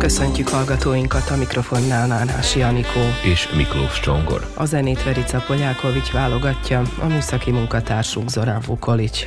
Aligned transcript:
Köszöntjük 0.00 0.48
hallgatóinkat 0.48 1.30
a 1.30 1.36
mikrofonnál 1.36 2.06
Nánási 2.06 2.62
Anikó. 2.62 3.00
És 3.24 3.48
Miklós 3.56 4.00
Csongor. 4.00 4.46
A 4.54 4.64
zenét 4.64 5.02
Verica 5.02 5.42
Polyákovics 5.46 6.10
válogatja, 6.10 6.82
a 7.00 7.06
műszaki 7.06 7.50
munkatársunk 7.50 8.30
Zorán 8.30 8.62
Vukolics. 8.66 9.26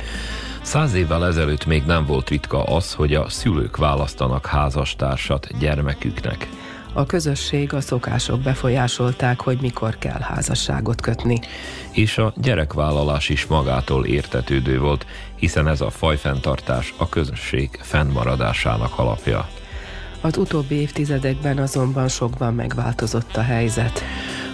Száz 0.62 0.94
évvel 0.94 1.26
ezelőtt 1.26 1.66
még 1.66 1.82
nem 1.84 2.06
volt 2.06 2.28
ritka 2.28 2.62
az, 2.62 2.92
hogy 2.92 3.14
a 3.14 3.28
szülők 3.28 3.76
választanak 3.76 4.46
házastársat 4.46 5.58
gyermeküknek. 5.58 6.48
A 6.92 7.06
közösség, 7.06 7.74
a 7.74 7.80
szokások 7.80 8.40
befolyásolták, 8.40 9.40
hogy 9.40 9.58
mikor 9.60 9.98
kell 9.98 10.20
házasságot 10.20 11.00
kötni. 11.00 11.38
És 11.92 12.18
a 12.18 12.32
gyerekvállalás 12.36 13.28
is 13.28 13.46
magától 13.46 14.04
értetődő 14.06 14.78
volt, 14.78 15.06
hiszen 15.34 15.68
ez 15.68 15.80
a 15.80 15.90
fajfenntartás 15.90 16.94
a 16.96 17.08
közösség 17.08 17.78
fennmaradásának 17.82 18.98
alapja. 18.98 19.48
Az 20.24 20.36
utóbbi 20.36 20.74
évtizedekben 20.74 21.58
azonban 21.58 22.08
sokban 22.08 22.54
megváltozott 22.54 23.36
a 23.36 23.42
helyzet. 23.42 24.02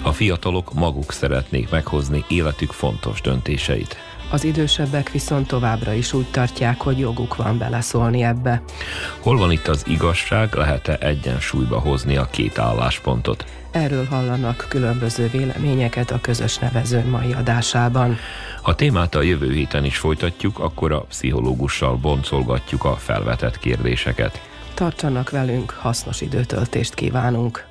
A 0.02 0.12
fiatalok 0.12 0.72
maguk 0.74 1.12
szeretnék 1.12 1.70
meghozni 1.70 2.24
életük 2.28 2.70
fontos 2.70 3.20
döntéseit. 3.20 3.96
Az 4.30 4.44
idősebbek 4.44 5.10
viszont 5.10 5.46
továbbra 5.46 5.92
is 5.92 6.12
úgy 6.12 6.30
tartják, 6.30 6.80
hogy 6.80 6.98
joguk 6.98 7.36
van 7.36 7.58
beleszólni 7.58 8.22
ebbe. 8.22 8.62
Hol 9.20 9.36
van 9.36 9.52
itt 9.52 9.68
az 9.68 9.84
igazság, 9.86 10.54
lehet-e 10.54 10.96
egyensúlyba 11.00 11.78
hozni 11.78 12.16
a 12.16 12.28
két 12.30 12.58
álláspontot? 12.58 13.44
Erről 13.70 14.05
hallanak 14.05 14.66
különböző 14.68 15.28
véleményeket 15.28 16.10
a 16.10 16.20
közös 16.20 16.58
nevezőn 16.58 17.06
mai 17.06 17.32
adásában. 17.32 18.16
Ha 18.62 18.74
témát 18.74 19.14
a 19.14 19.22
jövő 19.22 19.52
héten 19.52 19.84
is 19.84 19.96
folytatjuk, 19.96 20.58
akkor 20.58 20.92
a 20.92 21.00
pszichológussal 21.00 21.96
boncolgatjuk 21.96 22.84
a 22.84 22.96
felvetett 22.96 23.58
kérdéseket. 23.58 24.49
Tartsanak 24.81 25.31
velünk, 25.31 25.70
hasznos 25.70 26.20
időtöltést 26.20 26.95
kívánunk! 26.95 27.67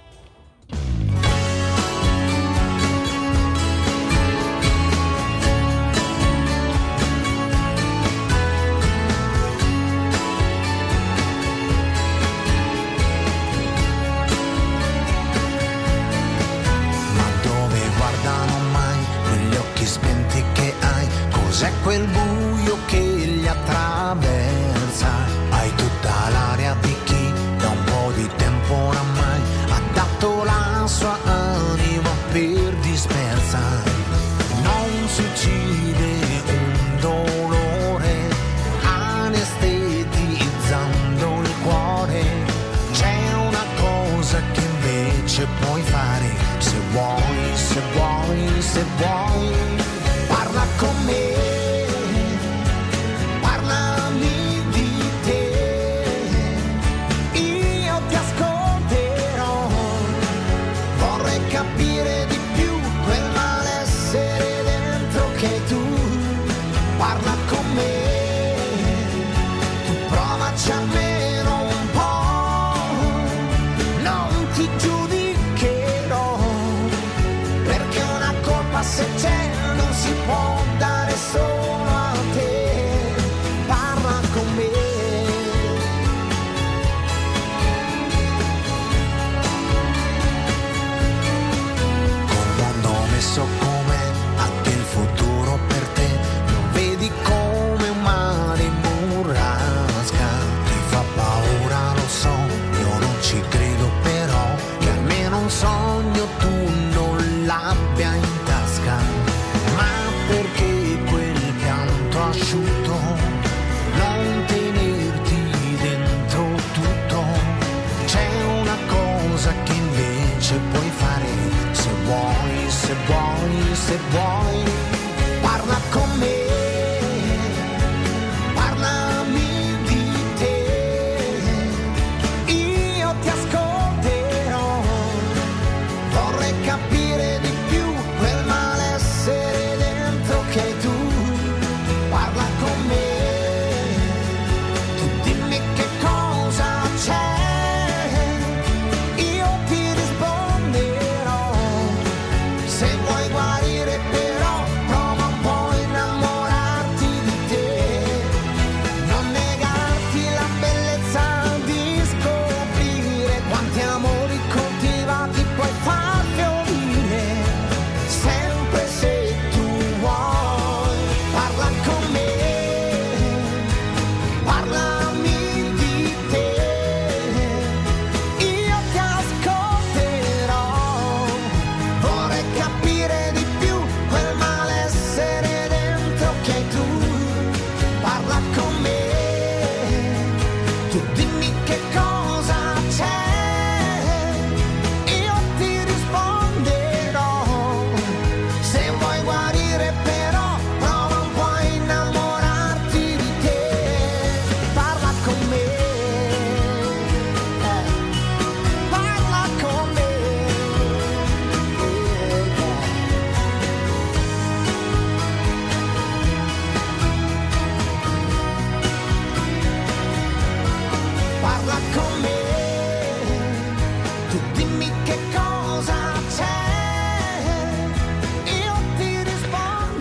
Se 123.87 123.97
vuoi 124.11 124.78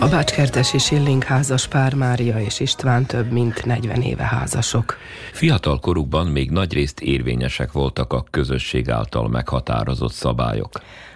A 0.01 0.07
Bácskertesi 0.07 0.77
Silling 0.77 1.23
házas 1.23 1.67
pár 1.67 1.93
Mária 1.93 2.39
és 2.39 2.59
István 2.59 3.05
több 3.05 3.31
mint 3.31 3.65
40 3.65 4.01
éve 4.01 4.23
házasok. 4.23 4.97
Fiatal 5.31 5.79
korukban 5.79 6.27
még 6.27 6.51
nagyrészt 6.51 6.99
érvényesek 6.99 7.71
voltak 7.71 8.13
a 8.13 8.25
közösség 8.29 8.89
által 8.89 9.29
meghatározott 9.29 10.11
szabályok. 10.11 10.69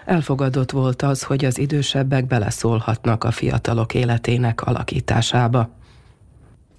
Elfogadott 0.06 0.72
volt 0.72 1.02
az, 1.02 1.24
hogy 1.24 1.46
az 1.46 1.58
idősebbek 1.58 2.28
beleszólhatnak 2.28 3.24
a 3.24 3.32
fiatalok 3.32 3.94
életének 3.94 4.62
alakításába. 4.62 5.70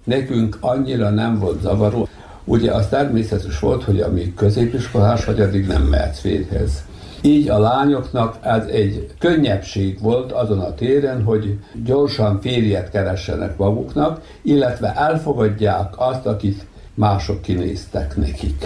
Nekünk 0.03 0.57
annyira 0.59 1.09
nem 1.09 1.39
volt 1.39 1.61
zavaró. 1.61 2.07
Ugye 2.43 2.71
az 2.71 2.87
természetes 2.87 3.59
volt, 3.59 3.83
hogy 3.83 3.99
amíg 3.99 4.33
középiskolás 4.33 5.25
vagy, 5.25 5.41
addig 5.41 5.67
nem 5.67 5.83
mehetsz 5.83 6.19
férhez. 6.19 6.85
Így 7.25 7.49
a 7.49 7.59
lányoknak 7.59 8.37
ez 8.41 8.65
egy 8.65 9.07
könnyebbség 9.19 10.01
volt 10.01 10.31
azon 10.31 10.59
a 10.59 10.73
téren, 10.73 11.23
hogy 11.23 11.59
gyorsan 11.83 12.41
férjet 12.41 12.91
keressenek 12.91 13.57
maguknak, 13.57 14.21
illetve 14.41 14.93
elfogadják 14.95 15.93
azt, 15.97 16.25
akit 16.25 16.65
mások 16.93 17.41
kinéztek 17.41 18.15
nekik. 18.15 18.65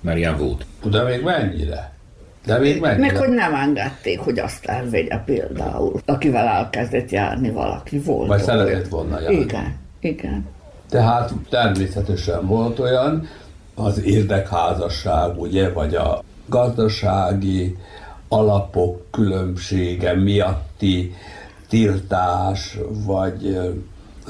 Mert 0.00 0.18
ilyen 0.18 0.36
volt. 0.36 0.66
De 0.84 1.02
még 1.02 1.22
mennyire? 1.22 1.92
De 2.46 2.58
még 2.58 2.80
mennyire? 2.80 3.06
Meg 3.06 3.16
hogy 3.16 3.28
nem 3.28 3.54
engedték, 3.54 4.18
hogy 4.18 4.38
azt 4.38 4.64
elvegye 4.64 5.18
például, 5.24 6.00
akivel 6.04 6.46
elkezdett 6.46 7.10
járni 7.10 7.50
valaki 7.50 7.98
volt. 7.98 8.28
Vagy 8.28 8.42
szeretett 8.42 8.88
volna 8.88 9.20
járni. 9.20 9.36
Igen, 9.36 9.76
igen. 10.00 10.46
Tehát 10.88 11.32
természetesen 11.50 12.46
volt 12.46 12.78
olyan, 12.78 13.28
az 13.74 14.02
érdekházasság, 14.04 15.40
ugye, 15.40 15.72
vagy 15.72 15.94
a 15.94 16.22
gazdasági 16.46 17.76
alapok 18.28 19.02
különbsége 19.10 20.14
miatti 20.14 21.14
tiltás, 21.68 22.78
vagy 23.06 23.58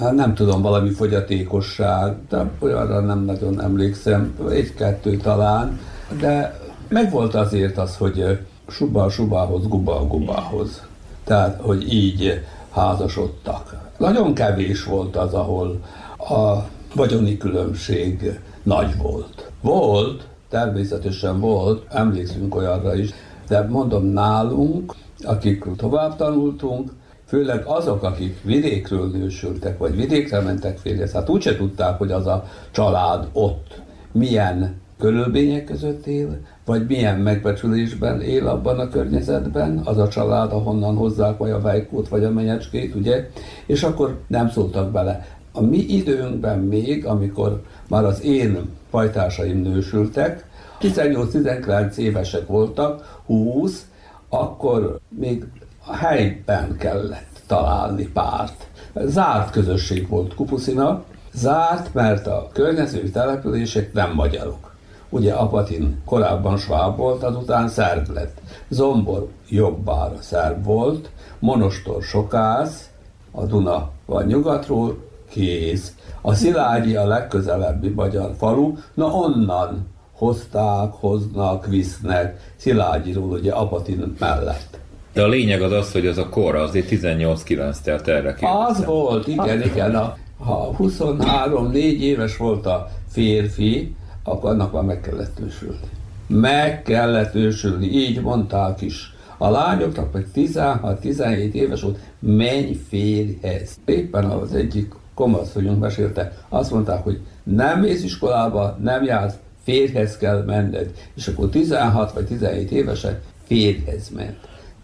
hát 0.00 0.12
nem 0.12 0.34
tudom, 0.34 0.62
valami 0.62 0.90
fogyatékosság, 0.90 2.16
de 2.28 2.50
olyanra 2.58 3.00
nem 3.00 3.24
nagyon 3.24 3.62
emlékszem, 3.62 4.38
egy-kettő 4.50 5.16
talán, 5.16 5.80
de 6.20 6.60
megvolt 6.88 7.34
azért 7.34 7.78
az, 7.78 7.96
hogy 7.96 8.38
suba 8.68 9.10
subához, 9.10 9.66
guba 9.66 10.06
gubához. 10.06 10.82
Tehát, 11.24 11.60
hogy 11.60 11.92
így 11.92 12.44
házasodtak. 12.70 13.76
Nagyon 13.98 14.34
kevés 14.34 14.84
volt 14.84 15.16
az, 15.16 15.34
ahol 15.34 15.80
a 16.18 16.58
vagyoni 16.94 17.36
különbség 17.36 18.40
nagy 18.62 18.96
volt. 18.96 19.50
Volt, 19.60 20.26
természetesen 20.54 21.40
volt, 21.40 21.86
emlékszünk 21.92 22.54
olyanra 22.54 22.94
is, 22.94 23.10
de 23.48 23.66
mondom 23.68 24.04
nálunk, 24.04 24.94
akik 25.22 25.64
tovább 25.76 26.16
tanultunk, 26.16 26.90
főleg 27.24 27.64
azok, 27.64 28.02
akik 28.02 28.42
vidékről 28.42 29.10
nősültek, 29.10 29.78
vagy 29.78 29.96
vidékre 29.96 30.40
mentek 30.40 30.78
férjhez, 30.78 31.12
hát 31.12 31.28
úgyse 31.28 31.56
tudták, 31.56 31.98
hogy 31.98 32.10
az 32.10 32.26
a 32.26 32.44
család 32.70 33.28
ott 33.32 33.80
milyen 34.12 34.80
körülmények 34.98 35.64
között 35.64 36.06
él, 36.06 36.38
vagy 36.64 36.86
milyen 36.86 37.18
megbecsülésben 37.18 38.20
él 38.20 38.46
abban 38.46 38.78
a 38.78 38.88
környezetben, 38.88 39.80
az 39.84 39.98
a 39.98 40.08
család, 40.08 40.52
ahonnan 40.52 40.96
hozzák 40.96 41.38
vagy 41.38 41.50
a 41.50 41.60
vejkót, 41.60 42.08
vagy 42.08 42.24
a 42.24 42.30
menyecskét, 42.30 42.94
ugye, 42.94 43.30
és 43.66 43.82
akkor 43.82 44.18
nem 44.26 44.50
szóltak 44.50 44.90
bele. 44.90 45.26
A 45.52 45.62
mi 45.62 45.78
időnkben 45.78 46.58
még, 46.58 47.06
amikor 47.06 47.62
már 47.88 48.04
az 48.04 48.22
én 48.22 48.58
fajtásaim 48.94 49.62
nősültek, 49.62 50.44
18-19 50.80 51.96
évesek 51.96 52.46
voltak, 52.46 53.20
20, 53.26 53.86
akkor 54.28 54.98
még 55.08 55.44
a 55.86 55.96
helyben 55.96 56.76
kellett 56.76 57.40
találni 57.46 58.06
párt. 58.06 58.68
Zárt 58.94 59.50
közösség 59.50 60.08
volt 60.08 60.34
Kupuszina, 60.34 61.04
zárt, 61.32 61.94
mert 61.94 62.26
a 62.26 62.48
környező 62.52 63.08
települések 63.08 63.92
nem 63.92 64.12
magyarok. 64.14 64.74
Ugye 65.08 65.32
Apatin 65.32 66.02
korábban 66.04 66.56
sváb 66.56 66.96
volt, 66.96 67.22
azután 67.22 67.68
szerb 67.68 68.10
lett. 68.10 68.40
Zombor 68.68 69.28
jobbára 69.48 70.20
szerb 70.20 70.64
volt, 70.64 71.10
Monostor 71.38 72.02
sokász, 72.02 72.90
a 73.30 73.44
Duna 73.44 73.90
vagy 74.06 74.26
nyugatról, 74.26 74.96
kész. 75.34 75.92
A 76.20 76.34
Szilágyi 76.34 76.96
a 76.96 77.06
legközelebbi 77.06 77.88
magyar 77.88 78.34
falu, 78.38 78.74
na 78.94 79.06
onnan 79.06 79.86
hozták, 80.12 80.92
hoznak, 80.92 81.66
visznek, 81.66 82.52
Szilágyiról 82.56 83.30
ugye 83.30 83.52
Apatin 83.52 84.14
mellett. 84.18 84.78
De 85.12 85.22
a 85.22 85.28
lényeg 85.28 85.62
az 85.62 85.72
az, 85.72 85.92
hogy 85.92 86.06
az 86.06 86.18
a 86.18 86.28
kor 86.28 86.54
azért 86.54 86.88
18-9 86.90 87.76
telt 87.82 88.08
erre 88.08 88.34
kérdezem. 88.34 88.66
Az 88.66 88.84
volt, 88.84 89.26
igen, 89.26 89.62
igen. 89.62 89.94
A, 89.94 90.16
ha 90.38 90.76
23-4 90.78 91.74
éves 92.00 92.36
volt 92.36 92.66
a 92.66 92.90
férfi, 93.08 93.94
akkor 94.22 94.50
annak 94.50 94.72
már 94.72 94.82
meg 94.82 95.00
kellett 95.00 95.40
ősülni. 95.40 95.88
Meg 96.26 96.82
kellett 96.82 97.34
ősülni, 97.34 97.86
így 97.86 98.20
mondták 98.20 98.80
is. 98.80 99.14
A 99.38 99.50
lányoknak 99.50 100.12
meg 100.12 100.26
16-17 100.34 101.52
éves 101.52 101.80
volt, 101.80 101.98
menj 102.18 102.80
férjhez. 102.88 103.76
Éppen 103.84 104.24
az 104.24 104.54
egyik 104.54 104.94
komaszonyunk 105.14 105.80
mesélte, 105.80 106.32
azt 106.48 106.70
mondták, 106.70 107.02
hogy 107.02 107.20
nem 107.42 107.80
mész 107.80 108.02
iskolába, 108.02 108.78
nem 108.82 109.04
jársz, 109.04 109.34
férjhez 109.64 110.16
kell 110.16 110.42
menned. 110.42 110.90
És 111.14 111.26
akkor 111.26 111.48
16 111.48 112.12
vagy 112.12 112.24
17 112.24 112.70
évesen 112.70 113.20
férjhez 113.46 114.08
ment. 114.08 114.36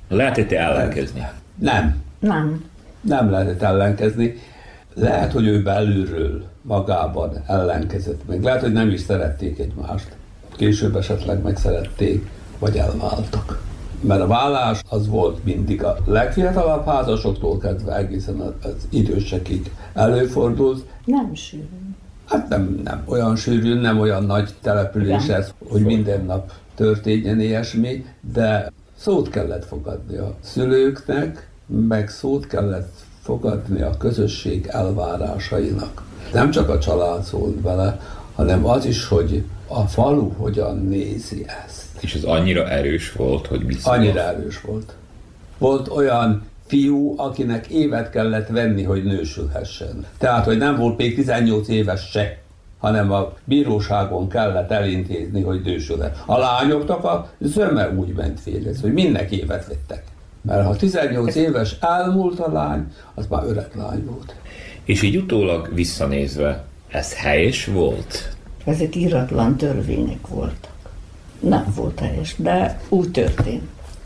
Lehetett 0.09 0.53
ellenkezni? 0.53 1.29
Nem. 1.55 2.03
Nem. 2.19 2.65
Nem 3.01 3.31
lehetett 3.31 3.63
ellenkezni. 3.63 4.37
Lehet, 4.95 5.33
hogy 5.33 5.47
ő 5.47 5.63
belülről 5.63 6.45
magában 6.63 7.43
ellenkezett 7.47 8.21
meg. 8.27 8.43
Lehet, 8.43 8.61
hogy 8.61 8.73
nem 8.73 8.91
is 8.91 9.01
szerették 9.01 9.59
egymást. 9.59 10.17
Később 10.57 10.97
esetleg 10.97 11.43
megszerették, 11.43 12.29
vagy 12.59 12.77
elváltak. 12.77 13.70
Mert 14.01 14.21
a 14.21 14.27
vállás 14.27 14.83
az 14.89 15.09
volt 15.09 15.45
mindig 15.45 15.85
a 15.85 15.97
legfiatalabb 16.05 16.87
házasoktól 16.87 17.59
kezdve 17.59 17.97
egészen 17.97 18.41
az 18.63 18.89
idősekig 18.89 19.71
előfordult. 19.95 20.87
Nem 21.05 21.35
sűrű. 21.35 21.65
Hát 22.27 22.49
nem, 22.49 22.81
nem 22.85 23.03
olyan 23.07 23.37
sűrű, 23.37 23.75
nem 23.75 24.01
olyan 24.01 24.25
nagy 24.25 24.55
település 24.63 25.29
ez, 25.29 25.55
hogy 25.69 25.83
minden 25.83 26.25
nap 26.25 26.53
történjen 26.75 27.41
ilyesmi, 27.41 28.05
de 28.33 28.73
szót 28.97 29.29
kellett 29.29 29.65
fogadni 29.65 30.17
a 30.17 30.35
szülőknek, 30.41 31.49
meg 31.67 32.09
szót 32.09 32.47
kellett 32.47 32.93
fogadni 33.23 33.81
a 33.81 33.97
közösség 33.97 34.67
elvárásainak. 34.71 36.03
Nem 36.33 36.51
csak 36.51 36.69
a 36.69 36.79
család 36.79 37.23
szólt 37.23 37.57
bele, 37.57 38.01
hanem 38.35 38.67
az 38.67 38.85
is, 38.85 39.09
hogy 39.09 39.45
a 39.67 39.81
falu 39.81 40.31
hogyan 40.37 40.79
nézi 40.79 41.47
ezt. 41.67 41.80
És 42.01 42.15
ez 42.15 42.23
annyira 42.23 42.69
erős 42.69 43.13
volt, 43.13 43.47
hogy 43.47 43.67
viszont... 43.67 43.97
Annyira 43.97 44.21
erős 44.21 44.61
volt. 44.61 44.95
Volt 45.59 45.89
olyan 45.89 46.43
fiú, 46.67 47.15
akinek 47.17 47.67
évet 47.67 48.11
kellett 48.11 48.49
venni, 48.49 48.83
hogy 48.83 49.05
nősülhessen. 49.05 50.07
Tehát, 50.19 50.45
hogy 50.45 50.59
nem 50.59 50.77
volt 50.77 50.97
még 50.97 51.15
18 51.15 51.69
éves 51.69 52.11
se, 52.11 52.39
hanem 52.79 53.13
a 53.13 53.33
bíróságon 53.45 54.29
kellett 54.29 54.71
elintézni, 54.71 55.43
hogy 55.43 55.61
nősülhet. 55.63 56.23
A 56.27 56.39
lányoknak 56.39 57.05
a 57.05 57.31
zöme 57.39 57.91
úgy 57.91 58.13
ment 58.13 58.41
férjhez, 58.41 58.81
hogy 58.81 58.93
mindenki 58.93 59.39
évet 59.39 59.67
vettek. 59.67 60.05
Mert 60.43 60.67
ha 60.67 60.77
18 60.77 61.35
éves 61.35 61.77
elmúlt 61.81 62.39
a 62.39 62.53
lány, 62.53 62.93
az 63.15 63.27
már 63.27 63.43
öreg 63.47 63.71
lány 63.75 64.05
volt. 64.05 64.35
És 64.85 65.03
így 65.03 65.17
utólag 65.17 65.75
visszanézve, 65.75 66.65
ez 66.89 67.15
helyes 67.15 67.67
volt? 67.67 68.37
Ezek 68.65 68.97
íratlan 68.97 69.57
törvények 69.57 70.27
voltak. 70.27 70.71
Nem 71.41 71.65
volt 71.77 71.99
helyes, 72.01 72.35
de 72.39 72.81
úgy 72.89 73.11
történt. 73.11 73.63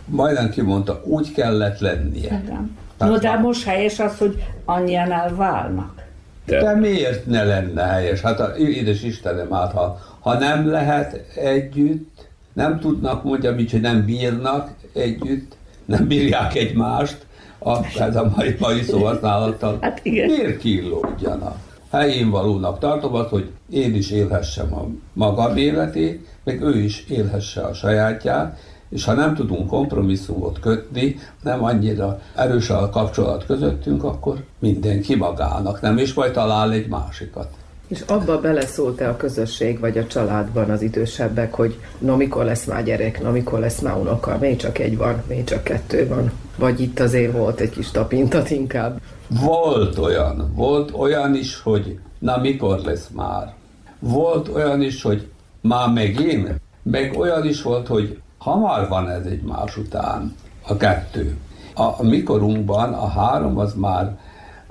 Majdnem 0.06 0.50
kimondta, 0.50 1.02
úgy 1.04 1.32
kellett 1.32 1.78
lennie. 1.78 2.24
Igen. 2.42 2.76
Hát 2.98 3.08
No, 3.08 3.18
de 3.18 3.28
már- 3.28 3.40
most 3.42 3.64
helyes 3.64 3.98
az, 4.00 4.18
hogy 4.18 4.42
annyian 4.64 5.12
elválnak. 5.12 6.02
De, 6.46 6.60
De 6.62 6.74
miért 6.74 7.26
ne 7.26 7.44
lenne 7.44 7.82
helyes? 7.82 8.20
Hát 8.20 8.40
a, 8.40 8.56
édes 8.56 9.02
Istenem, 9.02 9.50
hát 9.50 9.72
ha, 9.72 9.98
ha 10.20 10.38
nem 10.38 10.70
lehet 10.70 11.24
együtt, 11.36 12.28
nem 12.52 12.78
tudnak, 12.80 13.24
mondjam 13.24 13.58
így, 13.58 13.70
hogy 13.70 13.80
nem 13.80 14.04
bírnak 14.04 14.70
együtt, 14.92 15.56
nem 15.84 16.06
bírják 16.06 16.54
egymást, 16.54 17.26
a, 17.58 17.78
ez 18.00 18.16
a 18.16 18.32
mai, 18.36 18.56
mai 18.58 18.82
szóhasználattal, 18.82 19.78
Hát 19.80 20.00
igen. 20.02 20.26
miért 20.30 20.58
kínlódjanak? 20.58 21.56
Helyén 21.90 22.30
valónak 22.30 22.78
tartom 22.78 23.14
azt, 23.14 23.28
hogy 23.28 23.50
én 23.70 23.94
is 23.94 24.10
élhessem 24.10 24.74
a 24.74 24.86
magam 25.12 25.56
életét, 25.56 26.28
meg 26.44 26.62
ő 26.62 26.78
is 26.78 27.04
élhesse 27.08 27.60
a 27.60 27.74
sajátját, 27.74 28.58
és 28.88 29.04
ha 29.04 29.12
nem 29.12 29.34
tudunk 29.34 29.68
kompromisszumot 29.68 30.60
kötni, 30.60 31.16
nem 31.42 31.64
annyira 31.64 32.20
erős 32.34 32.70
a 32.70 32.90
kapcsolat 32.90 33.46
közöttünk, 33.46 34.04
akkor 34.04 34.44
mindenki 34.58 35.14
magának, 35.14 35.80
nem, 35.80 35.98
és 35.98 36.14
majd 36.14 36.32
talál 36.32 36.72
egy 36.72 36.88
másikat. 36.88 37.48
És 37.88 38.00
abba 38.00 38.40
beleszólt-e 38.40 39.08
a 39.08 39.16
közösség 39.16 39.80
vagy 39.80 39.98
a 39.98 40.06
családban 40.06 40.70
az 40.70 40.82
idősebbek, 40.82 41.54
hogy 41.54 41.78
na 41.98 42.16
mikor 42.16 42.44
lesz 42.44 42.64
már 42.64 42.84
gyerek, 42.84 43.22
na 43.22 43.30
mikor 43.30 43.58
lesz 43.58 43.80
már 43.80 43.96
unoka, 43.96 44.38
még 44.40 44.56
csak 44.56 44.78
egy 44.78 44.96
van, 44.96 45.22
még 45.28 45.44
csak 45.44 45.64
kettő 45.64 46.08
van. 46.08 46.32
Vagy 46.56 46.80
itt 46.80 47.00
azért 47.00 47.32
volt 47.32 47.60
egy 47.60 47.70
kis 47.70 47.90
tapintat 47.90 48.50
inkább? 48.50 49.00
Volt 49.28 49.98
olyan, 49.98 50.52
volt 50.54 50.92
olyan 50.92 51.34
is, 51.34 51.60
hogy 51.60 51.98
na 52.18 52.36
mikor 52.36 52.78
lesz 52.78 53.08
már. 53.12 53.54
Volt 53.98 54.48
olyan 54.48 54.82
is, 54.82 55.02
hogy 55.02 55.28
már 55.68 55.92
megint, 55.92 56.60
meg 56.82 57.14
olyan 57.18 57.46
is 57.46 57.62
volt, 57.62 57.86
hogy 57.86 58.20
hamar 58.38 58.88
van 58.88 59.10
ez 59.10 59.26
egymás 59.26 59.76
után, 59.76 60.34
a 60.66 60.76
kettő. 60.76 61.36
A, 61.74 61.82
a 61.82 62.02
mikorunkban 62.02 62.92
a 62.92 63.06
három 63.06 63.58
az 63.58 63.74
már, 63.74 64.18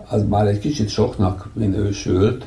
az 0.09 0.23
már 0.27 0.47
egy 0.47 0.59
kicsit 0.59 0.89
soknak 0.89 1.49
minősült, 1.53 2.45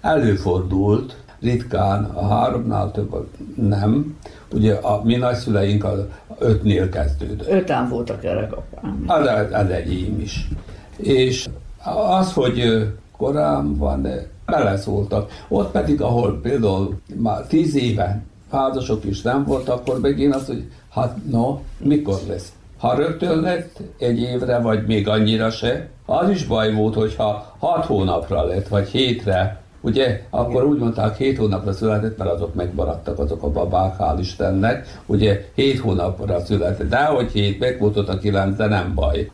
előfordult, 0.00 1.16
ritkán, 1.40 2.04
a 2.04 2.28
háromnál 2.28 2.90
több 2.90 3.28
nem. 3.54 4.16
Ugye 4.52 4.74
a 4.74 5.02
mi 5.04 5.16
nagyszüleink 5.16 5.84
a 5.84 6.08
ötnél 6.38 6.88
kezdődött. 6.88 7.48
Öten 7.48 7.88
voltak 7.88 8.24
apám. 8.24 9.04
Az, 9.06 9.26
az 9.52 9.70
enyém 9.70 10.20
is. 10.20 10.48
És 10.96 11.48
az, 12.08 12.32
hogy 12.32 12.88
korán 13.16 13.76
van, 13.76 14.02
de 14.02 14.28
beleszóltak. 14.46 15.30
Ott 15.48 15.70
pedig, 15.70 16.00
ahol 16.00 16.40
például 16.42 17.00
már 17.16 17.46
tíz 17.46 17.74
éve 17.74 18.22
házasok 18.50 19.04
is 19.04 19.22
nem 19.22 19.44
volt, 19.44 19.68
akkor 19.68 20.00
megint 20.00 20.34
az, 20.34 20.46
hogy 20.46 20.70
hát 20.90 21.16
no, 21.30 21.58
mikor 21.78 22.18
lesz? 22.28 22.52
Ha 22.78 22.94
rögtön 22.94 23.40
lett 23.40 23.80
egy 23.98 24.20
évre, 24.20 24.58
vagy 24.58 24.86
még 24.86 25.08
annyira 25.08 25.50
se, 25.50 25.88
az 26.06 26.30
is 26.30 26.46
baj 26.46 26.74
volt, 26.74 26.94
hogyha 26.94 27.54
hat 27.58 27.84
hónapra 27.84 28.44
lett, 28.44 28.68
vagy 28.68 28.88
hétre, 28.88 29.64
Ugye, 29.80 30.22
akkor 30.30 30.64
úgy 30.64 30.78
mondták, 30.78 31.16
hét 31.16 31.38
hónapra 31.38 31.72
született, 31.72 32.18
mert 32.18 32.30
azok 32.30 32.54
megmaradtak, 32.54 33.18
azok 33.18 33.42
a 33.42 33.50
babák, 33.50 33.94
hál' 33.98 34.16
Istennek. 34.18 35.00
Ugye, 35.06 35.44
hét 35.54 35.78
hónapra 35.78 36.44
született, 36.44 36.88
de 36.88 37.04
hogy 37.04 37.30
hét, 37.30 37.58
meg 37.58 37.78
volt 37.78 37.96
ott 37.96 38.08
a 38.08 38.18
kilenc, 38.18 38.56
de 38.56 38.66
nem 38.66 38.94
baj. 38.94 39.30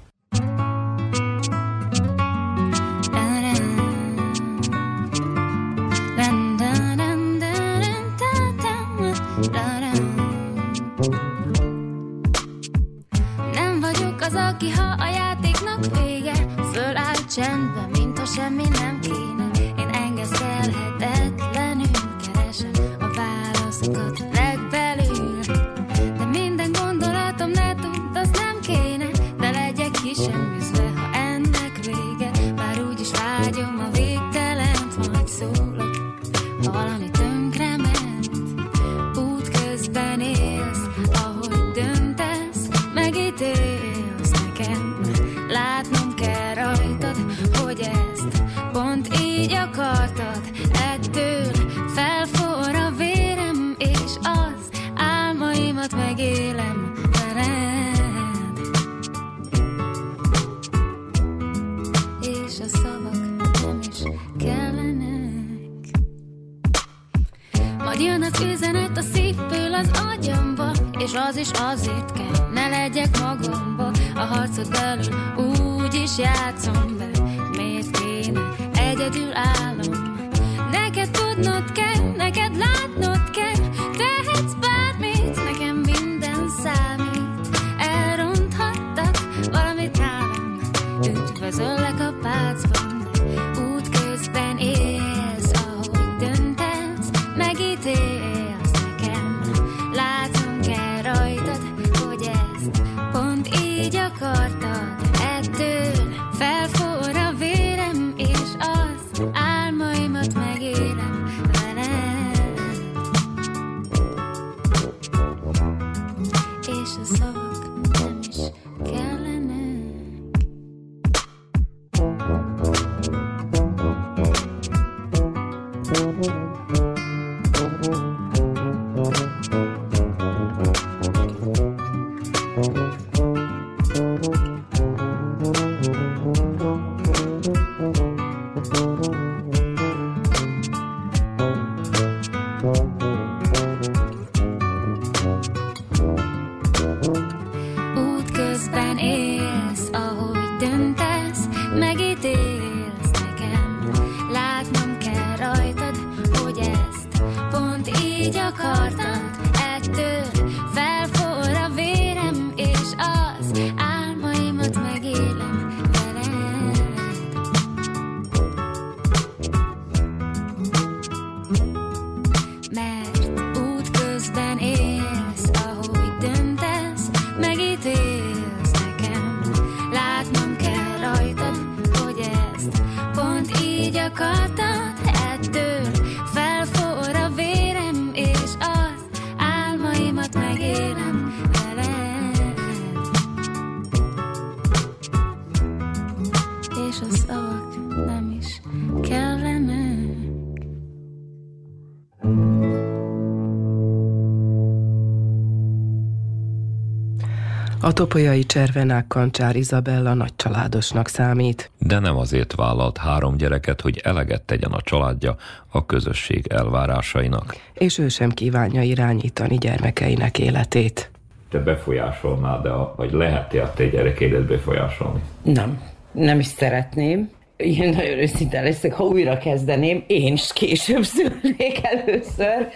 Topolyai 208.02 208.44
cservenák 208.44 209.06
kancsár 209.06 209.56
Izabella 209.56 210.14
nagy 210.14 210.36
családosnak 210.36 211.08
számít. 211.08 211.70
De 211.78 211.98
nem 211.98 212.16
azért 212.16 212.54
vállalt 212.54 212.98
három 212.98 213.36
gyereket, 213.36 213.80
hogy 213.80 214.00
eleget 214.04 214.42
tegyen 214.42 214.72
a 214.72 214.80
családja 214.80 215.36
a 215.68 215.86
közösség 215.86 216.46
elvárásainak. 216.46 217.56
És 217.72 217.98
ő 217.98 218.08
sem 218.08 218.30
kívánja 218.30 218.82
irányítani 218.82 219.56
gyermekeinek 219.56 220.38
életét. 220.38 221.10
Te 221.50 221.58
befolyásolnád, 221.58 222.62
de 222.62 222.70
vagy 222.96 223.12
lehet-e 223.12 223.62
a 223.62 223.72
te 223.72 223.88
gyerekédet 223.88 224.46
befolyásolni? 224.46 225.20
Nem, 225.42 225.80
nem 226.12 226.38
is 226.38 226.46
szeretném. 226.46 227.30
Én 227.62 227.88
nagyon 227.88 228.18
őszinte 228.18 228.60
leszek, 228.60 228.92
ha 228.92 229.04
újra 229.04 229.38
kezdeném, 229.38 230.04
én 230.06 230.32
is 230.32 230.52
később 230.52 231.02
szülnék 231.02 231.80
először, 231.82 232.68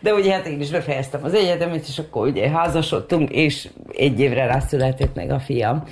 de 0.00 0.14
ugye 0.14 0.32
hát 0.32 0.46
én 0.46 0.60
is 0.60 0.70
befejeztem 0.70 1.20
az 1.24 1.34
egyetemet, 1.34 1.86
és 1.88 1.98
akkor 1.98 2.26
ugye 2.26 2.48
házasodtunk, 2.48 3.30
és 3.30 3.68
egy 3.96 4.20
évre 4.20 4.46
rá 4.46 4.58
született 4.58 5.14
meg 5.14 5.30
a 5.30 5.38
fiam. 5.38 5.84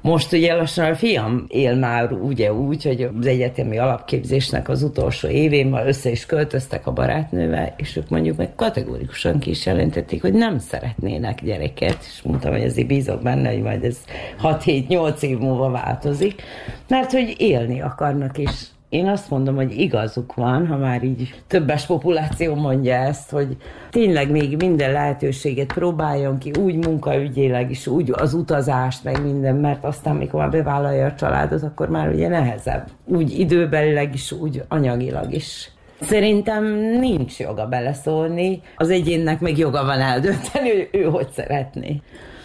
Most 0.00 0.32
ugye 0.32 0.54
lassan 0.54 0.90
a 0.90 0.94
fiam 0.94 1.44
él 1.48 1.74
már 1.74 2.12
ugye 2.12 2.52
úgy, 2.52 2.84
hogy 2.84 3.08
az 3.18 3.26
egyetemi 3.26 3.78
alapképzésnek 3.78 4.68
az 4.68 4.82
utolsó 4.82 5.28
évén 5.28 5.66
már 5.66 5.86
össze 5.86 6.10
is 6.10 6.26
költöztek 6.26 6.86
a 6.86 6.92
barátnővel, 6.92 7.74
és 7.76 7.96
ők 7.96 8.08
mondjuk 8.08 8.36
meg 8.36 8.54
kategórikusan 8.54 9.38
ki 9.38 9.50
is 9.50 9.66
jelentették, 9.66 10.22
hogy 10.22 10.32
nem 10.32 10.58
szeretnének 10.58 11.42
gyereket, 11.42 11.98
és 12.00 12.22
mondtam, 12.22 12.52
hogy 12.52 12.62
ezért 12.62 12.86
bízok 12.86 13.22
benne, 13.22 13.52
hogy 13.52 13.62
majd 13.62 13.84
ez 13.84 13.96
6-7-8 14.42 15.22
év 15.22 15.38
múlva 15.38 15.70
változik, 15.70 16.42
mert 16.88 17.12
hogy 17.12 17.34
élni 17.38 17.81
akarnak, 17.82 18.38
és 18.38 18.66
én 18.92 19.08
azt 19.08 19.30
mondom, 19.30 19.54
hogy 19.54 19.80
igazuk 19.80 20.34
van, 20.34 20.66
ha 20.66 20.76
már 20.76 21.02
így 21.02 21.42
többes 21.46 21.86
populáció 21.86 22.54
mondja 22.54 22.94
ezt, 22.94 23.30
hogy 23.30 23.56
tényleg 23.90 24.30
még 24.30 24.56
minden 24.56 24.92
lehetőséget 24.92 25.72
próbáljon 25.72 26.38
ki, 26.38 26.50
úgy 26.60 26.86
munkaügyileg 26.86 27.70
is, 27.70 27.86
úgy 27.86 28.12
az 28.12 28.34
utazást, 28.34 29.04
meg 29.04 29.22
minden, 29.22 29.56
mert 29.56 29.84
aztán, 29.84 30.16
mikor 30.16 30.40
már 30.40 30.50
bevállalja 30.50 31.06
a 31.06 31.14
családot, 31.14 31.62
akkor 31.62 31.88
már 31.88 32.08
ugye 32.08 32.28
nehezebb. 32.28 32.88
Úgy 33.04 33.38
időbelileg 33.38 34.14
is, 34.14 34.32
úgy 34.32 34.62
anyagilag 34.68 35.32
is. 35.32 35.70
Szerintem 36.00 36.64
nincs 37.00 37.38
joga 37.38 37.66
beleszólni, 37.66 38.60
az 38.76 38.90
egyénnek 38.90 39.40
meg 39.40 39.58
joga 39.58 39.84
van 39.84 40.00
eldönteni, 40.00 40.68
hogy 40.70 40.88
ő 40.92 41.02
hogy 41.02 41.28
szeretné. 41.30 42.00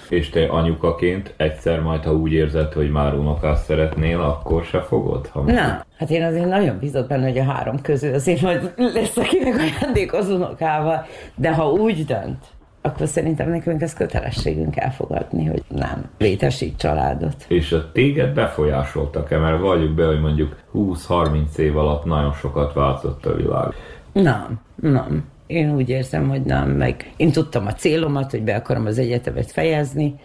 És 0.10 0.30
te 0.30 0.46
anyukaként 0.46 1.34
egyszer 1.38 1.82
majd, 1.82 2.04
ha 2.04 2.14
úgy 2.14 2.32
érzed, 2.32 2.74
hogy 2.74 2.92
már 2.92 3.14
unokát 3.14 3.58
szeretnél, 3.58 4.20
akkor 4.22 4.64
se 4.64 4.82
fogod? 4.82 5.28
Ha 5.28 5.42
Nem. 5.42 5.82
Hát 5.98 6.10
én 6.10 6.24
azért 6.24 6.48
nagyon 6.48 6.80
bízok 6.80 7.08
benne, 7.08 7.28
hogy 7.28 7.38
a 7.38 7.44
három 7.44 7.82
közül 7.82 8.14
azért 8.14 8.42
majd 8.42 8.74
lesz, 8.76 9.18
akinek 9.18 9.56
ajándékoz 9.56 10.30
unokával. 10.30 11.06
De 11.36 11.54
ha 11.54 11.72
úgy 11.72 12.06
dönt, 12.06 12.46
akkor 12.82 13.08
szerintem 13.08 13.50
nekünk 13.50 13.82
ez 13.82 13.94
kötelességünk 13.94 14.78
elfogadni, 14.78 15.46
hogy 15.46 15.64
nem 15.68 16.10
létesít 16.18 16.78
családot. 16.78 17.46
És 17.48 17.72
a 17.72 17.92
téged 17.92 18.34
befolyásoltak-e? 18.34 19.38
Mert 19.38 19.62
valljuk 19.62 19.92
be, 19.92 20.06
hogy 20.06 20.20
mondjuk 20.20 20.56
20-30 20.74 21.56
év 21.58 21.78
alatt 21.78 22.06
nagyon 22.06 22.34
sokat 22.34 22.74
változott 22.74 23.26
a 23.26 23.36
világ. 23.36 23.74
Nem, 24.12 24.60
nem. 24.76 25.26
Én 25.48 25.76
úgy 25.76 25.90
érzem, 25.90 26.30
hogy 26.30 26.42
nem, 26.42 26.70
meg 26.70 27.12
én 27.18 27.32
tudtam 27.32 27.66
a 27.66 27.74
célomat, 27.74 28.32
hogy 28.32 28.44
be 28.44 28.56
akarom 28.56 28.86
az 28.86 28.98
egyetemet 28.98 29.52
fejezni, 29.52 30.16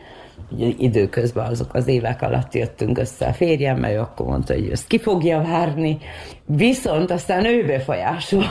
Ugye 0.51 0.67
időközben 0.79 1.47
azok 1.47 1.75
az 1.75 1.87
évek 1.89 2.23
alatt 2.23 2.55
jöttünk 2.55 2.99
össze 2.99 3.27
a 3.27 3.33
férjem, 3.33 3.79
mert 3.79 3.95
ő 3.95 3.99
akkor 3.99 4.27
mondta, 4.27 4.55
hogy 4.55 4.69
ezt 4.71 4.87
ki 4.87 4.99
fogja 4.99 5.43
várni. 5.43 5.99
Viszont 6.47 7.11
aztán 7.11 7.45
ő 7.45 7.67
befolyásol 7.67 8.45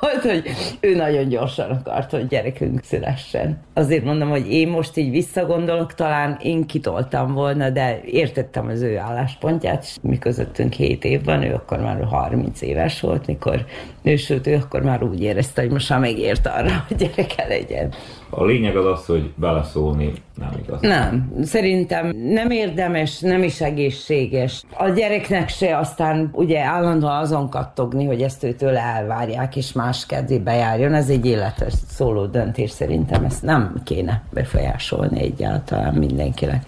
volt, 0.00 0.22
hogy 0.22 0.50
ő 0.80 0.94
nagyon 0.94 1.28
gyorsan 1.28 1.70
akart, 1.70 2.10
hogy 2.10 2.26
gyerekünk 2.26 2.84
szülessen. 2.84 3.58
Azért 3.74 4.04
mondom, 4.04 4.28
hogy 4.28 4.52
én 4.52 4.68
most 4.68 4.96
így 4.96 5.10
visszagondolok, 5.10 5.94
talán 5.94 6.38
én 6.42 6.66
kitoltam 6.66 7.32
volna, 7.32 7.70
de 7.70 8.00
értettem 8.04 8.68
az 8.68 8.82
ő 8.82 8.98
álláspontját, 8.98 9.82
és 9.82 9.96
mi 10.02 10.18
közöttünk 10.18 10.72
7 10.72 11.04
év 11.04 11.24
van, 11.24 11.42
ő 11.42 11.54
akkor 11.54 11.78
már 11.78 12.04
30 12.04 12.62
éves 12.62 13.00
volt, 13.00 13.26
mikor 13.26 13.64
nősült, 14.02 14.46
ő 14.46 14.54
akkor 14.54 14.82
már 14.82 15.02
úgy 15.02 15.22
érezte, 15.22 15.60
hogy 15.60 15.70
most 15.70 15.88
már 15.88 15.98
megért 15.98 16.46
arra, 16.46 16.84
hogy 16.88 16.96
gyereke 16.96 17.46
legyen. 17.48 17.92
A 18.30 18.44
lényeg 18.44 18.76
az 18.76 18.86
az, 18.86 19.06
hogy 19.06 19.32
beleszólni 19.36 20.12
nem 20.38 20.52
igaz. 20.62 20.80
Nem, 20.80 21.32
szerintem 21.42 22.16
nem 22.16 22.50
érdemes, 22.50 23.18
nem 23.18 23.42
is 23.42 23.60
egészséges. 23.60 24.62
A 24.76 24.88
gyereknek 24.88 25.48
se 25.48 25.78
aztán 25.78 26.30
ugye 26.32 26.60
állandóan 26.60 27.20
azon 27.20 27.48
kattogni, 27.48 28.04
hogy 28.04 28.22
ezt 28.22 28.44
őtől 28.44 28.76
elvárják, 28.76 29.56
és 29.56 29.72
más 29.72 30.06
kedvébe 30.06 30.54
járjon. 30.54 30.94
Ez 30.94 31.08
egy 31.08 31.26
életes 31.26 31.72
szóló 31.88 32.26
döntés 32.26 32.70
szerintem, 32.70 33.24
ezt 33.24 33.42
nem 33.42 33.80
kéne 33.84 34.22
befolyásolni 34.32 35.20
egyáltalán 35.20 35.94
mindenkinek. 35.94 36.64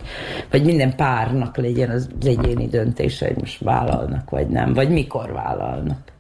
Vagy 0.50 0.64
minden 0.64 0.96
párnak 0.96 1.56
legyen 1.56 1.90
az 1.90 2.10
egyéni 2.24 2.66
döntése, 2.66 3.26
hogy 3.26 3.36
most 3.38 3.60
vállalnak, 3.60 4.30
vagy 4.30 4.48
nem, 4.48 4.72
vagy 4.72 4.90
mikor 4.90 5.32
vállalnak. 5.32 6.11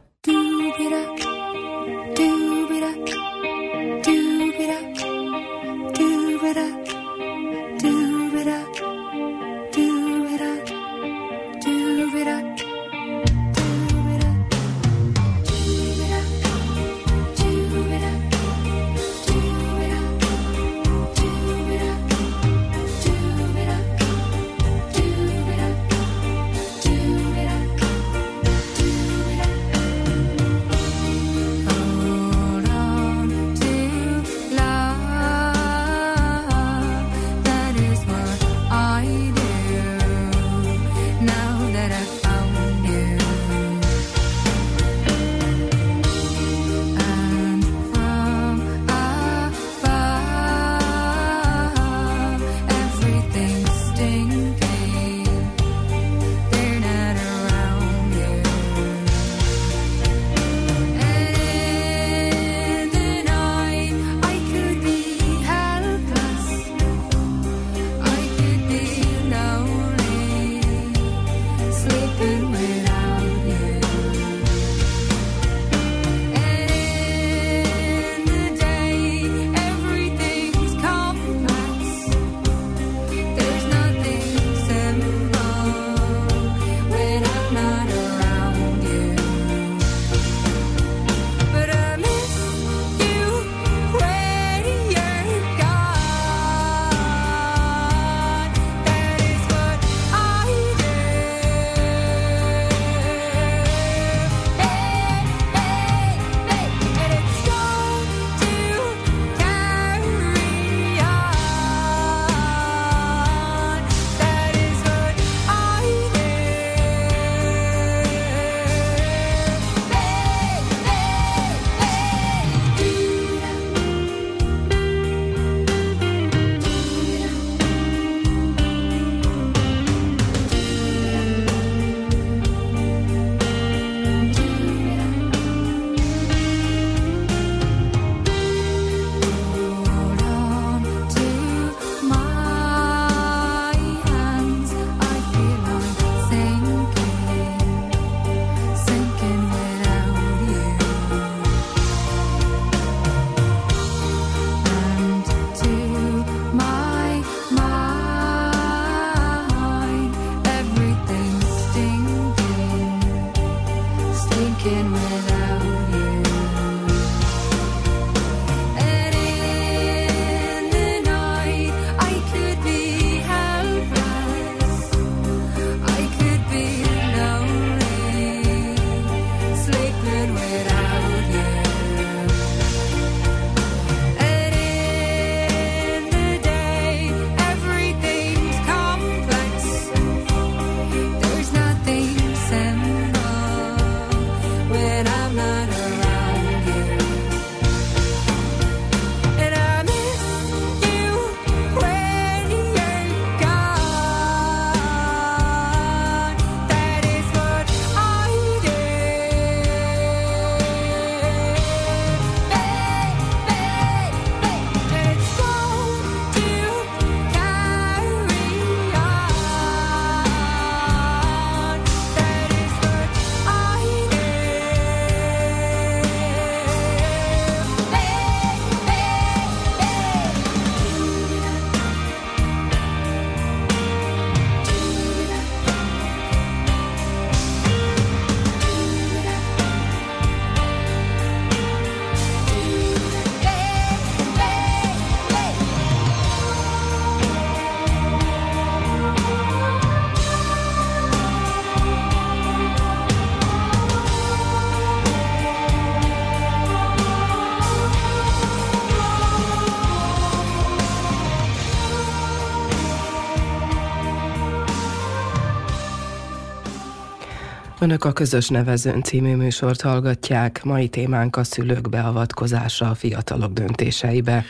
Önök 267.82 268.04
a 268.04 268.12
Közös 268.12 268.48
Nevezőn 268.48 269.02
című 269.02 269.34
műsort 269.36 269.80
hallgatják. 269.80 270.64
Mai 270.64 270.88
témánk 270.88 271.36
a 271.36 271.44
szülők 271.44 271.88
beavatkozása 271.88 272.88
a 272.88 272.94
fiatalok 272.94 273.52
döntéseibe. 273.52 274.44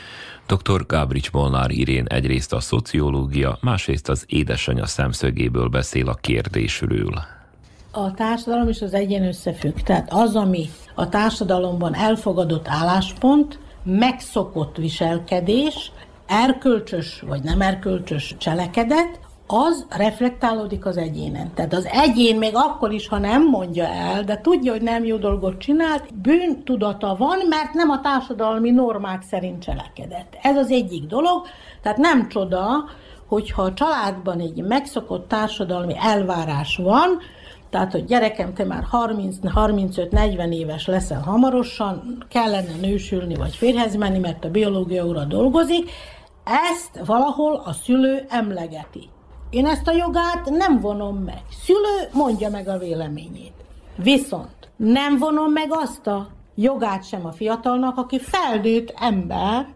Dr. 0.47 0.87
Gábrics 0.87 1.31
Molnár 1.31 1.71
Irén 1.71 2.07
egyrészt 2.07 2.53
a 2.53 2.61
szociológia, 2.61 3.59
másrészt 3.61 4.09
az 4.09 4.25
édesanyja 4.27 4.87
szemszögéből 4.87 5.69
beszél 5.69 6.09
a 6.09 6.15
kérdésről. 6.15 7.23
A 7.91 8.15
társadalom 8.15 8.69
és 8.69 8.81
az 8.81 8.95
egyen 8.95 9.25
összefügg. 9.27 9.75
Tehát 9.75 10.13
az, 10.13 10.37
ami 10.37 10.69
a 10.95 11.09
társadalomban 11.09 11.95
elfogadott 11.95 12.69
álláspont, 12.69 13.59
megszokott 13.85 14.77
viselkedés, 14.77 15.93
erkölcsös 16.27 17.23
vagy 17.27 17.43
nem 17.43 17.61
erkölcsös 17.61 18.35
cselekedet, 18.39 19.21
az 19.53 19.87
reflektálódik 19.89 20.87
az 20.87 20.97
egyénen. 20.97 21.55
Tehát 21.55 21.73
az 21.73 21.87
egyén 21.87 22.39
még 22.39 22.53
akkor 22.55 22.93
is, 22.93 23.09
ha 23.09 23.19
nem 23.19 23.49
mondja 23.49 23.85
el, 23.85 24.23
de 24.25 24.41
tudja, 24.41 24.73
hogy 24.73 24.83
nem 24.83 25.05
jó 25.05 25.17
dolgot 25.17 25.59
csinált, 25.59 26.15
bűntudata 26.15 27.17
van, 27.19 27.39
mert 27.49 27.73
nem 27.73 27.91
a 27.91 28.01
társadalmi 28.01 28.71
normák 28.71 29.23
szerint 29.23 29.63
cselekedett. 29.63 30.39
Ez 30.43 30.57
az 30.57 30.71
egyik 30.71 31.07
dolog, 31.07 31.47
tehát 31.83 31.99
nem 31.99 32.29
csoda, 32.29 32.85
hogyha 33.27 33.63
a 33.63 33.75
családban 33.75 34.41
egy 34.41 34.63
megszokott 34.63 35.29
társadalmi 35.29 35.95
elvárás 35.99 36.77
van, 36.77 37.19
tehát, 37.71 37.93
hogy 37.93 38.05
gyerekem, 38.05 38.55
te 38.55 38.65
már 38.65 38.87
30-35-40 38.93 40.53
éves 40.53 40.87
leszel 40.87 41.21
hamarosan, 41.21 42.25
kellene 42.29 42.75
nősülni 42.81 43.35
vagy 43.35 43.55
férhez 43.57 43.97
menni, 43.97 44.19
mert 44.19 44.45
a 44.45 44.51
biológia 44.51 45.07
óra 45.07 45.25
dolgozik, 45.25 45.91
ezt 46.45 47.07
valahol 47.07 47.63
a 47.65 47.73
szülő 47.73 48.25
emlegeti. 48.29 49.12
Én 49.53 49.67
ezt 49.67 49.89
a 49.89 49.93
jogát 49.93 50.51
nem 50.51 50.81
vonom 50.81 51.17
meg. 51.17 51.43
Szülő 51.65 52.09
mondja 52.13 52.51
meg 52.51 52.69
a 52.69 52.79
véleményét. 52.79 53.53
Viszont 53.97 54.71
nem 54.77 55.19
vonom 55.19 55.53
meg 55.53 55.69
azt 55.71 56.07
a 56.07 56.29
jogát 56.55 57.05
sem 57.09 57.27
a 57.27 57.33
fiatalnak, 57.33 57.97
aki 57.97 58.19
felnőtt 58.19 58.95
ember, 59.01 59.69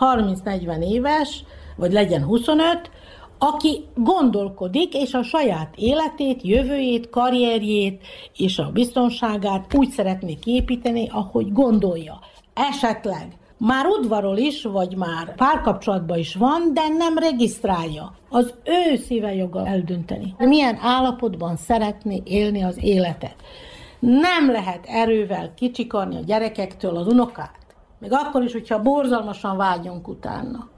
30-40 0.00 0.82
éves, 0.82 1.44
vagy 1.76 1.92
legyen 1.92 2.24
25, 2.24 2.90
aki 3.38 3.84
gondolkodik, 3.94 4.94
és 4.94 5.14
a 5.14 5.22
saját 5.22 5.74
életét, 5.76 6.42
jövőjét, 6.42 7.10
karrierjét 7.10 8.02
és 8.36 8.58
a 8.58 8.70
biztonságát 8.72 9.74
úgy 9.74 9.90
szeretné 9.90 10.38
építeni, 10.44 11.08
ahogy 11.12 11.52
gondolja. 11.52 12.18
Esetleg 12.54 13.36
már 13.66 13.86
udvarol 13.86 14.36
is, 14.36 14.64
vagy 14.64 14.96
már 14.96 15.34
párkapcsolatban 15.34 16.18
is 16.18 16.34
van, 16.34 16.70
de 16.74 16.88
nem 16.98 17.18
regisztrálja. 17.18 18.14
Az 18.28 18.54
ő 18.64 18.96
szíve 18.96 19.34
joga 19.34 19.66
eldönteni. 19.66 20.34
Milyen 20.38 20.78
állapotban 20.82 21.56
szeretné 21.56 22.22
élni 22.24 22.62
az 22.62 22.78
életet. 22.82 23.34
Nem 23.98 24.50
lehet 24.50 24.86
erővel 24.86 25.54
kicsikarni 25.54 26.16
a 26.16 26.24
gyerekektől 26.24 26.96
az 26.96 27.06
unokát. 27.06 27.58
Még 27.98 28.12
akkor 28.12 28.42
is, 28.42 28.52
hogyha 28.52 28.82
borzalmasan 28.82 29.56
vágyunk 29.56 30.08
utána. 30.08 30.68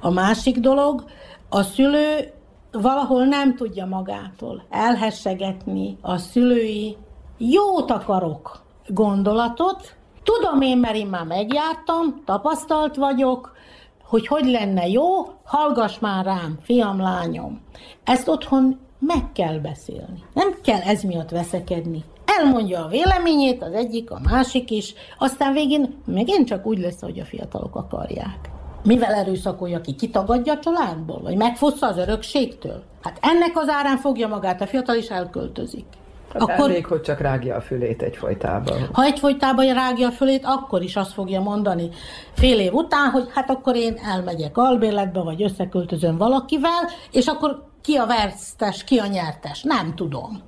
A 0.00 0.10
másik 0.10 0.58
dolog, 0.58 1.04
a 1.48 1.62
szülő 1.62 2.32
valahol 2.72 3.24
nem 3.24 3.54
tudja 3.54 3.86
magától 3.86 4.62
elhessegetni 4.70 5.98
a 6.00 6.16
szülői 6.16 6.96
jót 7.38 7.90
akarok 7.90 8.62
gondolatot, 8.86 9.96
Tudom 10.34 10.60
én, 10.60 10.78
mert 10.78 10.94
én 10.94 11.06
már 11.06 11.24
megjártam, 11.24 12.22
tapasztalt 12.24 12.96
vagyok, 12.96 13.56
hogy 14.04 14.26
hogy 14.26 14.44
lenne 14.44 14.88
jó, 14.88 15.04
hallgass 15.44 15.98
már 15.98 16.24
rám, 16.24 16.58
fiam, 16.62 17.00
lányom. 17.00 17.60
Ezt 18.04 18.28
otthon 18.28 18.78
meg 18.98 19.32
kell 19.32 19.58
beszélni. 19.58 20.22
Nem 20.34 20.54
kell 20.62 20.80
ez 20.80 21.02
miatt 21.02 21.30
veszekedni. 21.30 22.04
Elmondja 22.24 22.84
a 22.84 22.88
véleményét, 22.88 23.62
az 23.62 23.72
egyik, 23.72 24.10
a 24.10 24.20
másik 24.30 24.70
is, 24.70 24.94
aztán 25.18 25.52
végén 25.52 26.02
megint 26.04 26.46
csak 26.46 26.66
úgy 26.66 26.78
lesz, 26.78 27.00
hogy 27.00 27.18
a 27.18 27.24
fiatalok 27.24 27.76
akarják. 27.76 28.50
Mivel 28.84 29.14
erőszakolja 29.14 29.80
ki? 29.80 29.94
Kitagadja 29.94 30.52
a 30.52 30.58
családból? 30.58 31.20
Vagy 31.22 31.36
megfossza 31.36 31.86
az 31.86 31.96
örökségtől? 31.96 32.82
Hát 33.02 33.18
ennek 33.20 33.52
az 33.54 33.68
árán 33.68 33.96
fogja 33.96 34.28
magát 34.28 34.60
a 34.60 34.66
fiatal, 34.66 34.96
is 34.96 35.08
elköltözik. 35.08 35.86
Hát 36.32 36.42
akkor, 36.42 36.70
elég, 36.70 36.86
hogy 36.86 37.00
csak 37.00 37.20
rágja 37.20 37.56
a 37.56 37.60
fülét 37.60 38.02
egyfolytában. 38.02 38.88
Ha 38.92 39.02
egyfolytában 39.04 39.74
rágja 39.74 40.08
a 40.08 40.10
fülét, 40.10 40.44
akkor 40.44 40.82
is 40.82 40.96
azt 40.96 41.12
fogja 41.12 41.40
mondani 41.40 41.88
fél 42.32 42.58
év 42.58 42.72
után, 42.72 43.10
hogy 43.10 43.28
hát 43.34 43.50
akkor 43.50 43.76
én 43.76 43.98
elmegyek 44.04 44.56
albérletbe, 44.56 45.20
vagy 45.20 45.42
összeköltözöm 45.42 46.16
valakivel, 46.16 46.88
és 47.10 47.26
akkor 47.26 47.66
ki 47.82 47.96
a 47.96 48.06
vesztes, 48.06 48.84
ki 48.84 48.98
a 48.98 49.06
nyertes, 49.06 49.62
nem 49.62 49.94
tudom. 49.94 50.40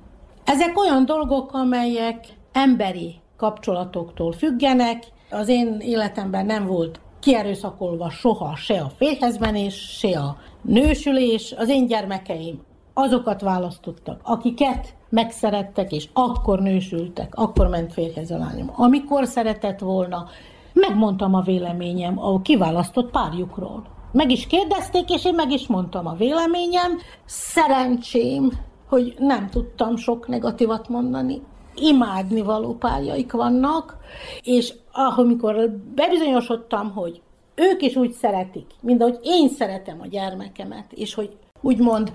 Ezek 0.45 0.79
olyan 0.79 1.05
dolgok, 1.05 1.53
amelyek 1.53 2.25
emberi 2.51 3.15
kapcsolatoktól 3.37 4.31
függenek. 4.31 5.03
Az 5.29 5.47
én 5.47 5.77
életemben 5.79 6.45
nem 6.45 6.65
volt 6.65 6.99
kierőszakolva 7.19 8.09
soha 8.09 8.55
se 8.55 8.79
a 8.79 8.91
férjezmenés, 8.97 9.97
se 9.97 10.19
a 10.19 10.37
nősülés. 10.61 11.53
Az 11.57 11.69
én 11.69 11.85
gyermekeim 11.85 12.61
azokat 12.93 13.41
választottak, 13.41 14.19
akiket 14.23 14.93
megszerettek, 15.11 15.91
és 15.91 16.09
akkor 16.13 16.59
nősültek, 16.59 17.35
akkor 17.35 17.67
ment 17.67 17.93
férjhez 17.93 18.31
a 18.31 18.37
lányom. 18.37 18.71
Amikor 18.75 19.25
szeretett 19.25 19.79
volna, 19.79 20.27
megmondtam 20.73 21.33
a 21.33 21.41
véleményem 21.41 22.19
a 22.19 22.41
kiválasztott 22.41 23.11
párjukról. 23.11 23.83
Meg 24.11 24.31
is 24.31 24.47
kérdezték, 24.47 25.09
és 25.09 25.25
én 25.25 25.35
meg 25.35 25.51
is 25.51 25.67
mondtam 25.67 26.07
a 26.07 26.13
véleményem. 26.13 26.97
Szerencsém, 27.25 28.51
hogy 28.87 29.15
nem 29.17 29.49
tudtam 29.49 29.95
sok 29.95 30.27
negatívat 30.27 30.89
mondani. 30.89 31.41
Imádni 31.75 32.41
való 32.41 32.73
párjaik 32.73 33.31
vannak, 33.31 33.97
és 34.41 34.73
amikor 34.91 35.69
bebizonyosodtam, 35.95 36.91
hogy 36.91 37.21
ők 37.55 37.81
is 37.81 37.95
úgy 37.95 38.11
szeretik, 38.11 38.65
mint 38.81 39.01
ahogy 39.01 39.19
én 39.23 39.49
szeretem 39.49 39.97
a 40.01 40.07
gyermekemet, 40.07 40.91
és 40.93 41.13
hogy 41.13 41.37
úgymond 41.61 42.11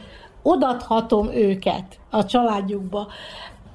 odathatom 0.47 1.29
őket 1.29 1.99
a 2.11 2.25
családjukba, 2.25 3.07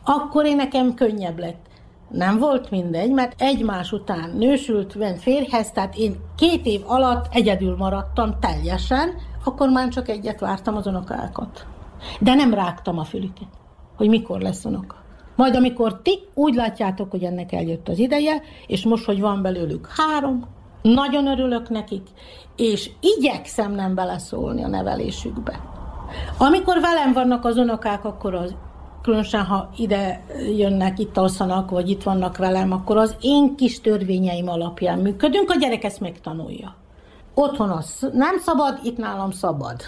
akkor 0.04 0.46
én 0.46 0.56
nekem 0.56 0.94
könnyebb 0.94 1.40
lett. 1.40 1.66
Nem 2.10 2.40
volt 2.40 2.70
mindegy, 2.70 3.12
mert 3.12 3.42
egymás 3.42 3.92
után 3.92 4.30
nősült, 4.38 4.96
ment 4.96 5.20
férjhez, 5.20 5.72
tehát 5.72 5.96
én 5.96 6.16
két 6.38 6.66
év 6.66 6.82
alatt 6.86 7.26
egyedül 7.32 7.76
maradtam 7.76 8.40
teljesen, 8.40 9.10
akkor 9.44 9.70
már 9.70 9.88
csak 9.88 10.10
egyet 10.10 10.40
vártam 10.40 10.76
az 10.76 10.88
unokákat. 10.88 11.66
De 12.20 12.34
nem 12.34 12.54
rágtam 12.54 12.98
a 12.98 13.04
fülüket, 13.04 13.48
hogy 13.98 14.10
mikor 14.10 14.42
lesz 14.42 14.66
unoka. 14.66 14.96
Majd 15.36 15.56
amikor 15.56 16.02
ti 16.02 16.20
úgy 16.34 16.54
látjátok, 16.54 17.12
hogy 17.12 17.24
ennek 17.24 17.52
eljött 17.52 17.90
az 17.90 18.00
ideje, 18.00 18.42
és 18.68 18.86
most, 18.86 19.06
hogy 19.06 19.20
van 19.20 19.42
belőlük 19.42 19.88
három, 19.88 20.46
nagyon 20.82 21.28
örülök 21.28 21.70
nekik, 21.70 22.08
és 22.56 22.92
igyekszem 23.00 23.72
nem 23.72 23.96
beleszólni 23.96 24.64
a 24.64 24.68
nevelésükbe. 24.68 25.71
Amikor 26.38 26.80
velem 26.82 27.14
vannak 27.14 27.46
az 27.46 27.58
unokák, 27.58 28.06
akkor 28.06 28.34
az 28.34 28.56
különösen 29.02 29.44
ha 29.44 29.70
ide 29.78 30.26
jönnek, 30.58 31.00
itt 31.00 31.18
alszanak, 31.18 31.70
vagy 31.70 31.90
itt 31.90 32.04
vannak 32.04 32.38
velem, 32.38 32.72
akkor 32.72 32.98
az 32.98 33.16
én 33.22 33.56
kis 33.56 33.82
törvényeim 33.82 34.50
alapján 34.50 35.00
működünk, 35.00 35.50
a 35.50 35.56
gyerek 35.56 35.84
ezt 35.84 36.00
megtanulja. 36.00 36.76
Otthon 37.34 37.70
az 37.70 38.10
nem 38.14 38.38
szabad, 38.38 38.80
itt 38.84 38.98
nálam 38.98 39.32
szabad. 39.32 39.82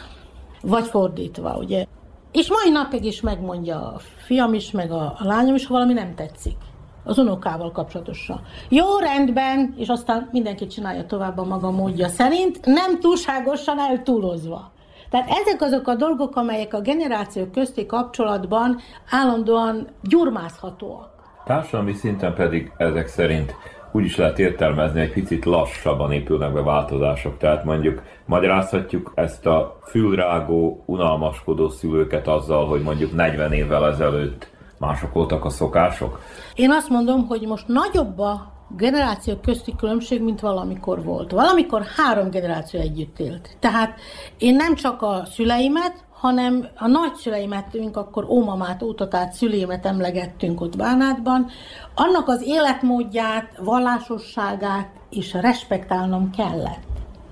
Vagy 0.61 0.85
fordítva, 0.85 1.57
ugye. 1.57 1.85
És 2.31 2.49
mai 2.49 2.71
napig 2.71 3.05
is 3.05 3.21
megmondja 3.21 3.75
a 3.75 3.99
fiam 4.25 4.53
is, 4.53 4.71
meg 4.71 4.91
a, 4.91 5.15
a 5.19 5.25
lányom 5.25 5.55
is, 5.55 5.65
ha 5.65 5.73
valami 5.73 5.93
nem 5.93 6.15
tetszik. 6.15 6.57
Az 7.03 7.17
unokával 7.17 7.71
kapcsolatosan. 7.71 8.41
Jó, 8.69 8.97
rendben, 8.97 9.73
és 9.77 9.87
aztán 9.87 10.29
mindenki 10.31 10.67
csinálja 10.67 11.05
tovább 11.05 11.37
a 11.37 11.43
maga 11.43 11.71
módja 11.71 12.07
szerint, 12.07 12.65
nem 12.65 12.99
túlságosan 12.99 13.79
eltúlozva. 13.79 14.71
Tehát 15.13 15.29
ezek 15.29 15.61
azok 15.61 15.87
a 15.87 15.95
dolgok, 15.95 16.35
amelyek 16.35 16.73
a 16.73 16.81
generációk 16.81 17.51
közti 17.51 17.85
kapcsolatban 17.85 18.79
állandóan 19.09 19.87
gyurmázhatóak. 20.01 21.09
Társadalmi 21.45 21.93
szinten 21.93 22.33
pedig 22.33 22.71
ezek 22.77 23.07
szerint 23.07 23.55
úgy 23.91 24.05
is 24.05 24.15
lehet 24.15 24.39
értelmezni, 24.39 25.01
egy 25.01 25.13
picit 25.13 25.45
lassabban 25.45 26.11
épülnek 26.11 26.53
be 26.53 26.61
változások. 26.61 27.37
Tehát 27.37 27.63
mondjuk 27.63 28.01
magyarázhatjuk 28.25 29.11
ezt 29.15 29.45
a 29.45 29.77
fülrágó, 29.83 30.83
unalmaskodó 30.85 31.69
szülőket 31.69 32.27
azzal, 32.27 32.65
hogy 32.65 32.81
mondjuk 32.81 33.15
40 33.15 33.51
évvel 33.51 33.87
ezelőtt 33.87 34.49
mások 34.77 35.13
voltak 35.13 35.45
a 35.45 35.49
szokások? 35.49 36.19
Én 36.55 36.71
azt 36.71 36.89
mondom, 36.89 37.27
hogy 37.27 37.41
most 37.47 37.67
nagyobb 37.67 38.19
a 38.19 38.52
generációk 38.77 39.41
közti 39.41 39.75
különbség, 39.77 40.21
mint 40.21 40.39
valamikor 40.39 41.03
volt. 41.03 41.31
Valamikor 41.31 41.85
három 41.97 42.29
generáció 42.29 42.79
együtt 42.79 43.19
élt. 43.19 43.49
Tehát 43.59 43.99
én 44.37 44.55
nem 44.55 44.75
csak 44.75 45.01
a 45.01 45.23
szüleimet, 45.33 46.03
hanem 46.11 46.67
a 46.75 46.87
nagyszüleimet,ünk 46.87 47.97
akkor 47.97 48.25
ómamát, 48.29 48.83
ótatát, 48.83 49.33
szüleimet 49.33 49.85
emlegettünk 49.85 50.61
ott 50.61 50.77
Bánátban, 50.77 51.49
annak 51.95 52.27
az 52.27 52.41
életmódját, 52.45 53.57
vallásosságát 53.57 54.89
is 55.09 55.33
respektálnom 55.33 56.31
kellett. 56.31 56.81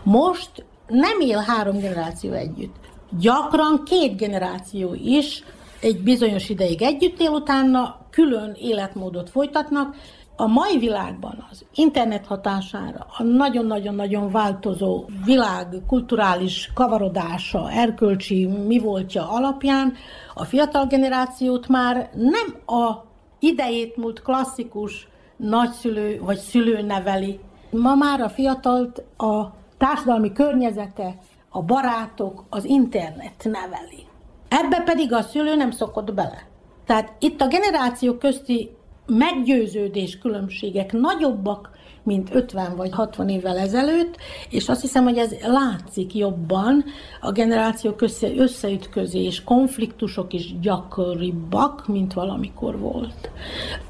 Most 0.04 0.65
nem 0.88 1.19
él 1.19 1.38
három 1.47 1.77
generáció 1.77 2.32
együtt. 2.32 2.75
Gyakran 3.19 3.84
két 3.86 4.17
generáció 4.17 4.93
is 4.93 5.43
egy 5.82 6.04
bizonyos 6.04 6.49
ideig 6.49 6.82
együtt 6.82 7.19
él, 7.19 7.30
utána 7.30 7.99
külön 8.10 8.56
életmódot 8.60 9.30
folytatnak, 9.30 9.95
a 10.41 10.47
mai 10.47 10.77
világban 10.77 11.47
az 11.51 11.65
internet 11.75 12.25
hatására, 12.25 13.08
a 13.17 13.23
nagyon-nagyon-nagyon 13.23 14.32
változó 14.32 15.06
világ 15.25 15.67
kulturális 15.88 16.71
kavarodása, 16.73 17.71
erkölcsi 17.71 18.45
mi 18.45 18.80
voltja 18.80 19.30
alapján 19.30 19.93
a 20.34 20.43
fiatal 20.43 20.86
generációt 20.86 21.67
már 21.67 22.10
nem 22.13 22.77
a 22.80 23.04
idejét 23.39 23.97
múlt 23.97 24.21
klasszikus 24.21 25.08
nagyszülő 25.36 26.19
vagy 26.21 26.38
szülő 26.38 26.82
neveli. 26.82 27.39
Ma 27.69 27.95
már 27.95 28.21
a 28.21 28.30
fiatalt 28.30 29.04
a 29.17 29.45
társadalmi 29.77 30.32
környezete, 30.32 31.17
a 31.49 31.62
barátok, 31.62 32.43
az 32.49 32.65
internet 32.65 33.43
neveli. 33.43 34.06
Ebbe 34.47 34.82
pedig 34.86 35.13
a 35.13 35.21
szülő 35.21 35.56
nem 35.56 35.71
szokott 35.71 36.13
bele. 36.13 36.47
Tehát 36.86 37.13
itt 37.19 37.41
a 37.41 37.47
generáció 37.47 38.13
közti 38.13 38.69
meggyőződés 39.17 40.17
különbségek 40.17 40.91
nagyobbak, 40.91 41.69
mint 42.04 42.36
50 42.36 42.76
vagy 42.76 42.91
60 42.91 43.30
évvel 43.30 43.58
ezelőtt, 43.58 44.17
és 44.50 44.69
azt 44.69 44.82
hiszem, 44.82 45.04
hogy 45.04 45.17
ez 45.17 45.36
látszik 45.45 46.15
jobban, 46.15 46.84
a 47.21 47.32
generációk 47.32 48.02
össze, 48.02 48.36
összeütközés, 48.36 49.43
konfliktusok 49.43 50.34
is 50.34 50.60
gyakoribbak, 50.60 51.88
mint 51.88 52.13
valamikor 52.13 52.80
volt. 52.80 53.32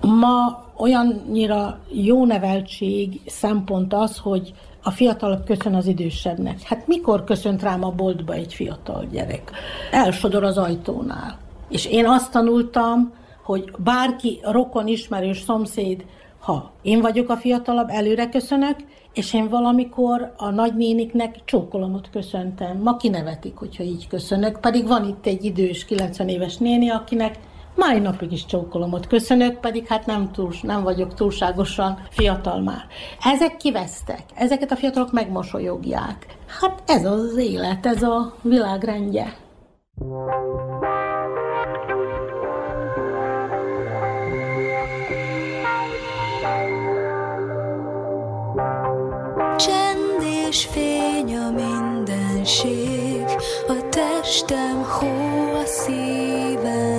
Ma 0.01 0.65
olyannyira 0.77 1.79
jó 1.91 2.25
neveltség 2.25 3.19
szempont 3.25 3.93
az, 3.93 4.17
hogy 4.17 4.53
a 4.83 4.91
fiatalabb 4.91 5.45
köszön 5.45 5.75
az 5.75 5.85
idősebbnek. 5.85 6.61
Hát 6.61 6.87
mikor 6.87 7.23
köszönt 7.23 7.61
rám 7.61 7.83
a 7.83 7.91
boltba 7.91 8.33
egy 8.33 8.53
fiatal 8.53 9.05
gyerek? 9.11 9.51
Elsodor 9.91 10.43
az 10.43 10.57
ajtónál. 10.57 11.37
És 11.69 11.85
én 11.85 12.07
azt 12.07 12.31
tanultam, 12.31 13.13
hogy 13.51 13.71
bárki, 13.77 14.39
rokon, 14.43 14.87
ismerős, 14.87 15.41
szomszéd, 15.41 16.05
ha 16.39 16.71
én 16.81 17.01
vagyok 17.01 17.29
a 17.29 17.37
fiatalabb, 17.37 17.89
előre 17.89 18.29
köszönök, 18.29 18.75
és 19.13 19.33
én 19.33 19.49
valamikor 19.49 20.33
a 20.37 20.49
nagynéniknek 20.49 21.35
csókolomot 21.45 22.09
köszöntem. 22.09 22.77
Ma 22.77 22.97
kinevetik, 22.97 23.55
hogyha 23.55 23.83
így 23.83 24.07
köszönök, 24.07 24.59
pedig 24.59 24.87
van 24.87 25.07
itt 25.07 25.25
egy 25.25 25.43
idős 25.43 25.85
90 25.85 26.27
éves 26.27 26.57
néni, 26.57 26.89
akinek 26.89 27.39
mai 27.75 27.99
napig 27.99 28.31
is 28.31 28.45
csókolomot 28.45 29.07
köszönök, 29.07 29.59
pedig 29.59 29.87
hát 29.87 30.05
nem, 30.05 30.31
túl, 30.31 30.53
nem 30.61 30.83
vagyok 30.83 31.13
túlságosan 31.13 31.99
fiatal 32.09 32.61
már. 32.61 32.85
Ezek 33.23 33.57
kivesztek, 33.57 34.23
ezeket 34.35 34.71
a 34.71 34.75
fiatalok 34.75 35.11
megmosolyogják. 35.11 36.25
Hát 36.61 36.83
ez 36.87 37.05
az 37.05 37.37
élet, 37.37 37.85
ez 37.85 38.03
a 38.03 38.33
világrendje. 38.41 39.33
És 50.51 50.65
fény 50.65 51.35
a 51.35 51.51
mindenség, 51.51 53.25
a 53.67 53.89
testem 53.89 54.83
hó 54.83 55.07
a 55.55 55.65
szívem 55.65 56.90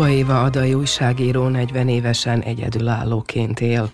Kuba 0.00 0.12
Éva 0.12 0.42
adai 0.42 0.74
újságíró 0.74 1.48
40 1.48 1.88
évesen 1.88 2.42
egyedülállóként 2.42 3.60
él. 3.60 3.90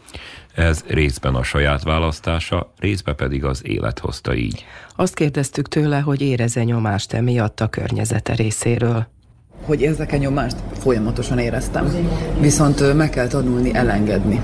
Ez 0.54 0.84
részben 0.86 1.34
a 1.34 1.42
saját 1.42 1.82
választása, 1.82 2.72
részben 2.78 3.16
pedig 3.16 3.44
az 3.44 3.60
élet 3.64 3.98
hozta 3.98 4.34
így. 4.34 4.64
Azt 4.96 5.14
kérdeztük 5.14 5.68
tőle, 5.68 6.00
hogy 6.00 6.20
éreze 6.20 6.64
nyomást 6.64 7.12
emiatt 7.12 7.60
a 7.60 7.66
környezete 7.66 8.34
részéről. 8.34 9.06
Hogy 9.64 9.80
érzek-e 9.80 10.16
nyomást? 10.16 10.56
Folyamatosan 10.78 11.38
éreztem. 11.38 11.92
Viszont 12.40 12.94
meg 12.94 13.10
kell 13.10 13.26
tanulni 13.26 13.74
elengedni 13.74 14.40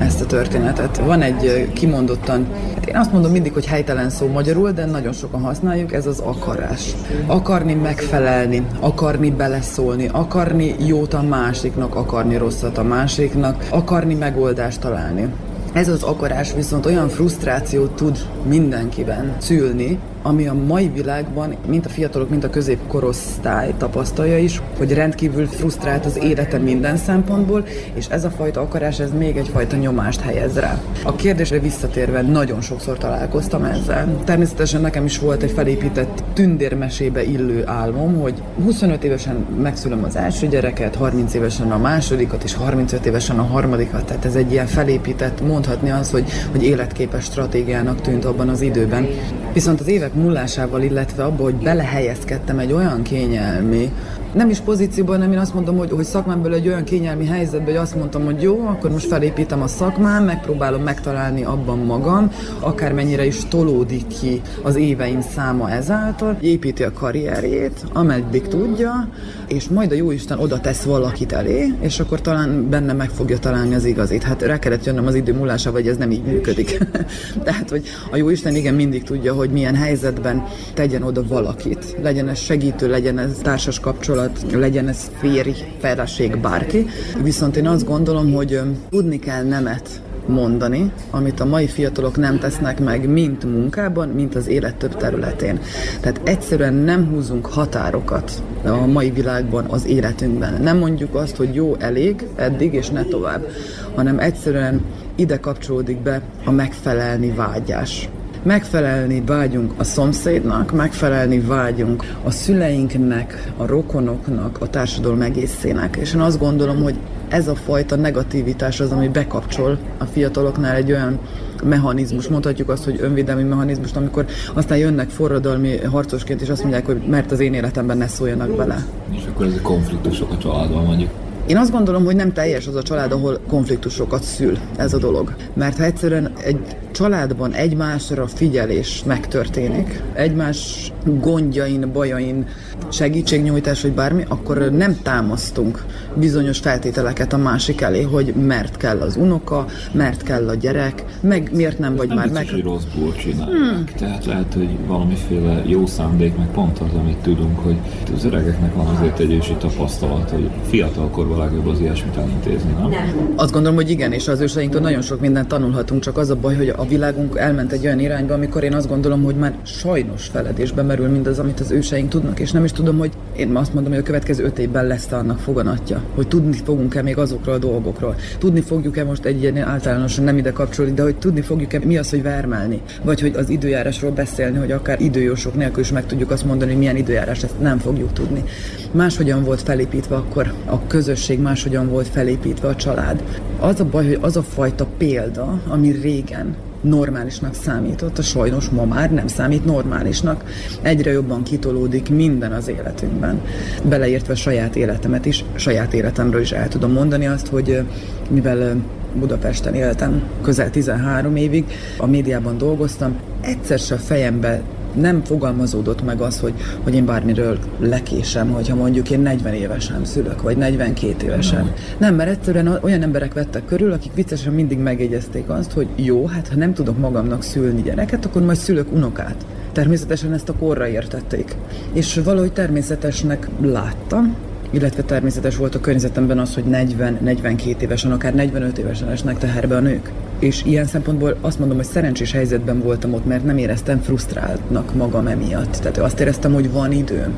ezt 0.00 0.20
a 0.20 0.26
történetet. 0.26 0.96
Van 0.96 1.22
egy 1.22 1.70
kimondottan, 1.72 2.46
hát 2.74 2.86
én 2.86 2.96
azt 2.96 3.12
mondom 3.12 3.30
mindig, 3.30 3.52
hogy 3.52 3.66
helytelen 3.66 4.10
szó 4.10 4.26
magyarul, 4.26 4.70
de 4.70 4.84
nagyon 4.84 5.12
sokan 5.12 5.42
használjuk, 5.42 5.92
ez 5.92 6.06
az 6.06 6.18
akarás. 6.18 6.94
Akarni 7.26 7.74
megfelelni, 7.74 8.66
akarni 8.80 9.30
beleszólni, 9.30 10.08
akarni 10.12 10.74
jót 10.78 11.14
a 11.14 11.22
másiknak, 11.22 11.94
akarni 11.94 12.36
rosszat 12.36 12.78
a 12.78 12.82
másiknak, 12.82 13.66
akarni 13.70 14.14
megoldást 14.14 14.80
találni. 14.80 15.28
Ez 15.72 15.88
az 15.88 16.02
akarás 16.02 16.54
viszont 16.54 16.86
olyan 16.86 17.08
frusztrációt 17.08 17.90
tud 17.90 18.18
mindenkiben 18.48 19.34
szülni, 19.38 19.98
ami 20.22 20.46
a 20.46 20.54
mai 20.54 20.88
világban, 20.88 21.56
mint 21.66 21.86
a 21.86 21.88
fiatalok, 21.88 22.30
mint 22.30 22.44
a 22.44 22.50
középkorosztály 22.50 23.74
tapasztalja 23.78 24.38
is, 24.38 24.62
hogy 24.78 24.92
rendkívül 24.92 25.46
frusztrált 25.46 26.04
az 26.04 26.18
élete 26.22 26.58
minden 26.58 26.96
szempontból, 26.96 27.64
és 27.94 28.06
ez 28.08 28.24
a 28.24 28.30
fajta 28.30 28.60
akarás, 28.60 28.98
ez 29.00 29.10
még 29.18 29.36
egyfajta 29.36 29.76
nyomást 29.76 30.20
helyez 30.20 30.58
rá. 30.58 30.82
A 31.04 31.14
kérdésre 31.14 31.58
visszatérve 31.58 32.22
nagyon 32.22 32.60
sokszor 32.60 32.98
találkoztam 32.98 33.64
ezzel. 33.64 34.22
Természetesen 34.24 34.80
nekem 34.80 35.04
is 35.04 35.18
volt 35.18 35.42
egy 35.42 35.50
felépített 35.50 36.22
tündérmesébe 36.32 37.22
illő 37.24 37.62
álmom, 37.66 38.20
hogy 38.20 38.42
25 38.64 39.04
évesen 39.04 39.46
megszülöm 39.62 40.04
az 40.04 40.16
első 40.16 40.46
gyereket, 40.46 40.94
30 40.94 41.34
évesen 41.34 41.72
a 41.72 41.78
másodikat, 41.78 42.44
és 42.44 42.54
35 42.54 43.06
évesen 43.06 43.38
a 43.38 43.42
harmadikat. 43.42 44.04
Tehát 44.04 44.24
ez 44.24 44.34
egy 44.34 44.52
ilyen 44.52 44.66
felépített, 44.66 45.40
mondhatni 45.46 45.90
az, 45.90 46.10
hogy, 46.10 46.24
hogy 46.50 46.62
életképes 46.62 47.24
stratégiának 47.24 48.00
tűnt 48.00 48.24
abban 48.24 48.48
az 48.48 48.60
időben. 48.60 49.08
Viszont 49.52 49.80
az 49.80 49.86
évek 49.86 50.14
múlásával, 50.14 50.82
illetve 50.82 51.24
abba, 51.24 51.42
hogy 51.42 51.54
belehelyezkedtem 51.54 52.58
egy 52.58 52.72
olyan 52.72 53.02
kényelmi 53.02 53.92
nem 54.32 54.50
is 54.50 54.58
pozícióban, 54.58 55.18
nem 55.18 55.32
én 55.32 55.38
azt 55.38 55.54
mondom, 55.54 55.76
hogy, 55.76 55.90
hogy 55.90 56.04
szakmámból 56.04 56.54
egy 56.54 56.66
olyan 56.66 56.84
kényelmi 56.84 57.26
helyzetben, 57.26 57.64
hogy 57.64 57.82
azt 57.82 57.94
mondtam, 57.94 58.24
hogy 58.24 58.42
jó, 58.42 58.66
akkor 58.66 58.90
most 58.90 59.06
felépítem 59.06 59.62
a 59.62 59.66
szakmám, 59.66 60.24
megpróbálom 60.24 60.82
megtalálni 60.82 61.44
abban 61.44 61.78
magam, 61.78 62.32
akármennyire 62.60 63.26
is 63.26 63.44
tolódik 63.48 64.06
ki 64.06 64.40
az 64.62 64.76
éveim 64.76 65.20
száma 65.20 65.70
ezáltal, 65.70 66.36
építi 66.40 66.82
a 66.82 66.92
karrierjét, 66.92 67.84
ameddig 67.92 68.48
tudja, 68.48 69.08
és 69.48 69.68
majd 69.68 69.92
a 69.92 69.94
Jóisten 69.94 70.38
oda 70.38 70.60
tesz 70.60 70.82
valakit 70.82 71.32
elé, 71.32 71.74
és 71.80 72.00
akkor 72.00 72.20
talán 72.20 72.68
benne 72.68 72.92
meg 72.92 73.10
fogja 73.10 73.38
találni 73.38 73.74
az 73.74 73.84
igazit. 73.84 74.22
Hát 74.22 74.42
rá 74.42 74.58
kellett 74.58 74.84
jönnöm 74.84 75.06
az 75.06 75.14
idő 75.14 75.34
múlása, 75.34 75.72
vagy 75.72 75.88
ez 75.88 75.96
nem 75.96 76.10
így 76.10 76.24
működik. 76.24 76.78
Tehát, 77.44 77.70
hogy 77.70 77.82
a 78.10 78.16
Jóisten 78.16 78.54
igen 78.54 78.74
mindig 78.74 79.02
tudja, 79.02 79.34
hogy 79.34 79.50
milyen 79.50 79.74
helyzetben 79.74 80.46
tegyen 80.74 81.02
oda 81.02 81.26
valakit. 81.26 81.96
Legyen 82.02 82.28
ez 82.28 82.38
segítő, 82.38 82.88
legyen 82.88 83.18
ez 83.18 83.38
társas 83.42 83.80
kapcsolat, 83.80 84.19
kapcsolat, 84.20 84.60
legyen 84.60 84.88
ez 84.88 85.10
férj, 85.18 85.52
feleség, 85.78 86.36
bárki. 86.36 86.86
Viszont 87.22 87.56
én 87.56 87.66
azt 87.66 87.86
gondolom, 87.86 88.32
hogy 88.32 88.60
tudni 88.90 89.18
kell 89.18 89.42
nemet 89.42 90.02
mondani, 90.26 90.92
amit 91.10 91.40
a 91.40 91.44
mai 91.44 91.66
fiatalok 91.66 92.16
nem 92.16 92.38
tesznek 92.38 92.80
meg, 92.80 93.08
mint 93.08 93.44
munkában, 93.44 94.08
mint 94.08 94.34
az 94.34 94.48
élet 94.48 94.76
több 94.76 94.96
területén. 94.96 95.60
Tehát 96.00 96.20
egyszerűen 96.24 96.74
nem 96.74 97.08
húzunk 97.08 97.46
határokat 97.46 98.32
a 98.64 98.86
mai 98.86 99.10
világban 99.10 99.64
az 99.64 99.86
életünkben. 99.86 100.62
Nem 100.62 100.78
mondjuk 100.78 101.14
azt, 101.14 101.36
hogy 101.36 101.54
jó, 101.54 101.74
elég, 101.78 102.26
eddig 102.36 102.72
és 102.74 102.88
ne 102.88 103.04
tovább, 103.04 103.46
hanem 103.94 104.18
egyszerűen 104.18 104.80
ide 105.14 105.36
kapcsolódik 105.36 105.98
be 105.98 106.22
a 106.44 106.50
megfelelni 106.50 107.30
vágyás 107.30 108.08
megfelelni 108.42 109.22
vágyunk 109.26 109.72
a 109.76 109.84
szomszédnak, 109.84 110.72
megfelelni 110.72 111.40
vágyunk 111.40 112.04
a 112.24 112.30
szüleinknek, 112.30 113.52
a 113.56 113.66
rokonoknak, 113.66 114.56
a 114.60 114.66
társadalom 114.66 115.22
egészének. 115.22 115.96
És 115.96 116.14
én 116.14 116.20
azt 116.20 116.38
gondolom, 116.38 116.82
hogy 116.82 116.94
ez 117.28 117.48
a 117.48 117.54
fajta 117.54 117.96
negativitás 117.96 118.80
az, 118.80 118.90
ami 118.90 119.08
bekapcsol 119.08 119.78
a 119.98 120.04
fiataloknál 120.04 120.76
egy 120.76 120.92
olyan 120.92 121.18
mechanizmus, 121.64 122.28
mondhatjuk 122.28 122.68
azt, 122.68 122.84
hogy 122.84 122.98
önvédelmi 123.00 123.42
mechanizmus, 123.42 123.92
amikor 123.92 124.26
aztán 124.54 124.78
jönnek 124.78 125.08
forradalmi 125.08 125.78
harcosként, 125.78 126.40
és 126.40 126.48
azt 126.48 126.60
mondják, 126.60 126.86
hogy 126.86 127.02
mert 127.06 127.32
az 127.32 127.40
én 127.40 127.54
életemben 127.54 127.98
ne 127.98 128.06
szóljanak 128.06 128.56
bele. 128.56 128.84
És 129.10 129.22
akkor 129.32 129.46
ez 129.46 129.54
a 129.54 129.62
konfliktusok 129.62 130.30
a 130.30 130.38
családban 130.38 130.84
mondjuk 130.84 131.10
én 131.50 131.56
azt 131.56 131.70
gondolom, 131.70 132.04
hogy 132.04 132.16
nem 132.16 132.32
teljes 132.32 132.66
az 132.66 132.74
a 132.74 132.82
család, 132.82 133.12
ahol 133.12 133.40
konfliktusokat 133.48 134.22
szül 134.22 134.58
ez 134.76 134.94
a 134.94 134.98
dolog. 134.98 135.34
Mert 135.54 135.76
ha 135.76 135.84
egyszerűen 135.84 136.32
egy 136.44 136.58
családban 136.92 137.52
egymásra 137.52 138.26
figyelés 138.26 139.02
megtörténik, 139.06 140.02
egymás 140.12 140.92
gondjain, 141.04 141.92
bajain 141.92 142.46
segítségnyújtás, 142.88 143.82
vagy 143.82 143.92
bármi, 143.92 144.24
akkor 144.28 144.70
nem 144.72 144.96
támasztunk 145.02 145.84
bizonyos 146.14 146.58
feltételeket 146.58 147.32
a 147.32 147.36
másik 147.36 147.80
elé, 147.80 148.02
hogy 148.02 148.34
mert 148.34 148.76
kell 148.76 149.00
az 149.00 149.16
unoka, 149.16 149.66
mert 149.92 150.22
kell 150.22 150.48
a 150.48 150.54
gyerek, 150.54 151.04
meg 151.20 151.50
miért 151.52 151.78
nem 151.78 151.96
vagy 151.96 152.08
nem 152.08 152.16
már 152.16 152.30
meg... 152.30 152.48
hogy 152.50 152.62
rosszból 152.62 153.14
csinálják. 153.14 153.56
Hmm. 153.56 153.84
Tehát 153.96 154.24
lehet, 154.24 154.54
hogy 154.54 154.68
valamiféle 154.86 155.62
jó 155.66 155.86
szándék, 155.86 156.36
meg 156.36 156.50
pont 156.50 156.78
az, 156.78 156.94
amit 156.94 157.16
tudunk, 157.16 157.58
hogy 157.58 157.76
az 158.14 158.24
öregeknek 158.24 158.74
van 158.74 158.86
azért 158.86 159.18
egy 159.18 159.32
ősi 159.32 159.54
tapasztalat, 159.54 160.30
hogy 160.30 160.50
fiatalkorban 160.68 161.38
legjobb 161.40 161.66
az 161.66 161.80
ilyesmit 161.80 162.16
elintézni, 162.16 162.72
nem? 162.72 162.88
nem? 162.88 163.32
Azt 163.36 163.52
gondolom, 163.52 163.76
hogy 163.76 163.90
igen, 163.90 164.12
és 164.12 164.28
az 164.28 164.40
őseinktől 164.40 164.80
nagyon 164.80 165.02
sok 165.02 165.20
mindent 165.20 165.48
tanulhatunk, 165.48 166.02
csak 166.02 166.18
az 166.18 166.30
a 166.30 166.36
baj, 166.36 166.56
hogy 166.56 166.68
a 166.68 166.84
világunk 166.86 167.36
elment 167.36 167.72
egy 167.72 167.84
olyan 167.84 168.00
irányba, 168.00 168.34
amikor 168.34 168.62
én 168.62 168.74
azt 168.74 168.88
gondolom, 168.88 169.22
hogy 169.22 169.34
már 169.34 169.54
sajnos 169.62 170.26
feledésbe 170.26 170.82
merül 170.82 171.08
mindaz, 171.08 171.38
amit 171.38 171.60
az 171.60 171.70
őseink 171.70 172.08
tudnak, 172.08 172.40
és 172.40 172.50
nem 172.50 172.64
is 172.64 172.72
tudom, 172.72 172.98
hogy 172.98 173.10
én 173.36 173.56
azt 173.56 173.74
mondom, 173.74 173.92
hogy 173.92 174.00
a 174.00 174.04
következő 174.04 174.44
öt 174.44 174.58
évben 174.58 174.86
lesz 174.86 175.12
annak 175.12 175.38
foganatja, 175.38 176.02
hogy 176.14 176.28
tudni 176.28 176.56
fogunk-e 176.64 177.02
még 177.02 177.18
azokról 177.18 177.54
a 177.54 177.58
dolgokról. 177.58 178.14
Tudni 178.38 178.60
fogjuk-e 178.60 179.04
most 179.04 179.24
egy 179.24 179.42
ilyen 179.42 179.56
általánosan 179.56 180.24
nem 180.24 180.38
ide 180.38 180.52
kapcsolni, 180.52 180.92
de 180.92 181.02
hogy 181.02 181.16
tudni 181.16 181.40
fogjuk-e 181.40 181.80
mi 181.84 181.96
az, 181.96 182.10
hogy 182.10 182.22
vermelni, 182.22 182.80
vagy 183.02 183.20
hogy 183.20 183.34
az 183.36 183.48
időjárásról 183.48 184.10
beszélni, 184.10 184.58
hogy 184.58 184.72
akár 184.72 185.00
időjósok 185.00 185.54
nélkül 185.54 185.82
is 185.82 185.92
meg 185.92 186.06
tudjuk 186.06 186.30
azt 186.30 186.44
mondani, 186.44 186.70
hogy 186.70 186.80
milyen 186.80 186.96
időjárás, 186.96 187.42
ezt 187.42 187.60
nem 187.60 187.78
fogjuk 187.78 188.12
tudni. 188.12 188.44
Máshogyan 188.92 189.44
volt 189.44 189.62
felépítve 189.62 190.16
akkor 190.16 190.52
a 190.64 190.86
közösség, 191.30 191.40
máshogyan 191.40 191.88
volt 191.88 192.08
felépítve 192.08 192.68
a 192.68 192.76
család. 192.76 193.22
Az 193.60 193.80
a 193.80 193.84
baj, 193.84 194.06
hogy 194.06 194.18
az 194.20 194.36
a 194.36 194.42
fajta 194.42 194.86
példa, 194.98 195.60
ami 195.68 195.90
régen 195.90 196.56
normálisnak 196.80 197.54
számított, 197.54 198.18
a 198.18 198.22
sajnos 198.22 198.68
ma 198.68 198.84
már 198.84 199.12
nem 199.12 199.26
számít 199.26 199.64
normálisnak. 199.64 200.44
Egyre 200.82 201.10
jobban 201.10 201.42
kitolódik 201.42 202.10
minden 202.10 202.52
az 202.52 202.68
életünkben. 202.68 203.40
Beleértve 203.84 204.34
saját 204.34 204.76
életemet 204.76 205.26
is, 205.26 205.44
saját 205.54 205.94
életemről 205.94 206.40
is 206.40 206.52
el 206.52 206.68
tudom 206.68 206.92
mondani 206.92 207.26
azt, 207.26 207.46
hogy 207.46 207.82
mivel 208.30 208.76
Budapesten 209.14 209.74
éltem 209.74 210.22
közel 210.42 210.70
13 210.70 211.36
évig, 211.36 211.64
a 211.98 212.06
médiában 212.06 212.58
dolgoztam, 212.58 213.16
egyszer 213.40 213.78
se 213.78 213.96
fejembe 213.96 214.62
nem 214.94 215.24
fogalmazódott 215.24 216.04
meg 216.04 216.20
az, 216.20 216.40
hogy, 216.40 216.54
hogy 216.82 216.94
én 216.94 217.04
bármiről 217.04 217.58
lekésem, 217.78 218.50
hogyha 218.50 218.76
mondjuk 218.76 219.10
én 219.10 219.20
40 219.20 219.54
évesen 219.54 220.04
szülök, 220.04 220.42
vagy 220.42 220.56
42 220.56 221.26
évesen. 221.26 221.72
Nem, 221.98 222.14
mert 222.14 222.30
egyszerűen 222.30 222.78
olyan 222.82 223.02
emberek 223.02 223.32
vettek 223.32 223.64
körül, 223.64 223.92
akik 223.92 224.14
viccesen 224.14 224.52
mindig 224.52 224.78
megjegyezték 224.78 225.48
azt, 225.48 225.72
hogy 225.72 225.88
jó, 225.96 226.26
hát 226.26 226.48
ha 226.48 226.56
nem 226.56 226.74
tudok 226.74 226.98
magamnak 226.98 227.42
szülni 227.42 227.82
gyereket, 227.82 228.24
akkor 228.24 228.42
majd 228.42 228.58
szülök 228.58 228.92
unokát. 228.92 229.46
Természetesen 229.72 230.32
ezt 230.32 230.48
a 230.48 230.54
korra 230.54 230.88
értették. 230.88 231.56
És 231.92 232.20
valahogy 232.24 232.52
természetesnek 232.52 233.48
láttam, 233.60 234.36
illetve 234.70 235.02
természetes 235.02 235.56
volt 235.56 235.74
a 235.74 235.80
környezetemben 235.80 236.38
az, 236.38 236.54
hogy 236.54 236.64
40-42 236.70 237.80
évesen, 237.80 238.12
akár 238.12 238.34
45 238.34 238.78
évesen 238.78 239.08
esnek 239.08 239.38
teherbe 239.38 239.76
a 239.76 239.80
nők. 239.80 240.12
És 240.38 240.64
ilyen 240.64 240.86
szempontból 240.86 241.36
azt 241.40 241.58
mondom, 241.58 241.76
hogy 241.76 241.86
szerencsés 241.86 242.32
helyzetben 242.32 242.80
voltam 242.80 243.14
ott, 243.14 243.26
mert 243.26 243.44
nem 243.44 243.58
éreztem 243.58 244.00
frusztráltnak 244.00 244.94
magam 244.94 245.26
emiatt. 245.26 245.76
Tehát 245.76 245.98
azt 245.98 246.20
éreztem, 246.20 246.52
hogy 246.52 246.72
van 246.72 246.92
időm. 246.92 247.34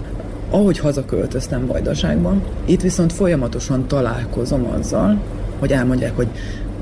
Ahogy 0.50 0.78
hazaköltöztem 0.78 1.66
Vajdaságban, 1.66 2.42
itt 2.64 2.80
viszont 2.80 3.12
folyamatosan 3.12 3.86
találkozom 3.86 4.66
azzal, 4.78 5.22
hogy 5.58 5.72
elmondják, 5.72 6.16
hogy 6.16 6.28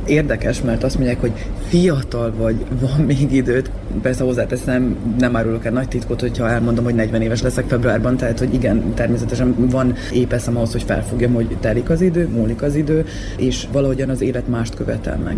érdekes, 0.07 0.63
mert 0.63 0.83
azt 0.83 0.97
mondják, 0.97 1.21
hogy 1.21 1.33
fiatal 1.69 2.33
vagy, 2.37 2.57
van 2.81 3.01
még 3.07 3.33
időt. 3.33 3.71
Persze 4.03 4.25
hozzáteszem, 4.25 4.97
nem 5.19 5.37
árulok 5.37 5.65
el 5.65 5.73
nagy 5.73 5.89
titkot, 5.89 6.21
hogyha 6.21 6.49
elmondom, 6.49 6.85
hogy 6.85 6.95
40 6.95 7.23
éves 7.23 7.43
leszek 7.43 7.69
februárban, 7.69 8.17
tehát 8.17 8.39
hogy 8.39 8.55
igen, 8.55 8.95
természetesen 8.95 9.55
van 9.71 9.95
épeszem 10.13 10.57
ahhoz, 10.57 10.73
hogy 10.73 10.83
felfogjam, 10.83 11.33
hogy 11.33 11.57
telik 11.61 11.91
az 11.91 12.01
idő, 12.01 12.29
múlik 12.29 12.63
az 12.63 12.75
idő, 12.75 13.05
és 13.37 13.67
valahogyan 13.73 14.09
az 14.09 14.21
élet 14.21 14.49
mást 14.49 14.75
követel 14.75 15.17
meg 15.17 15.37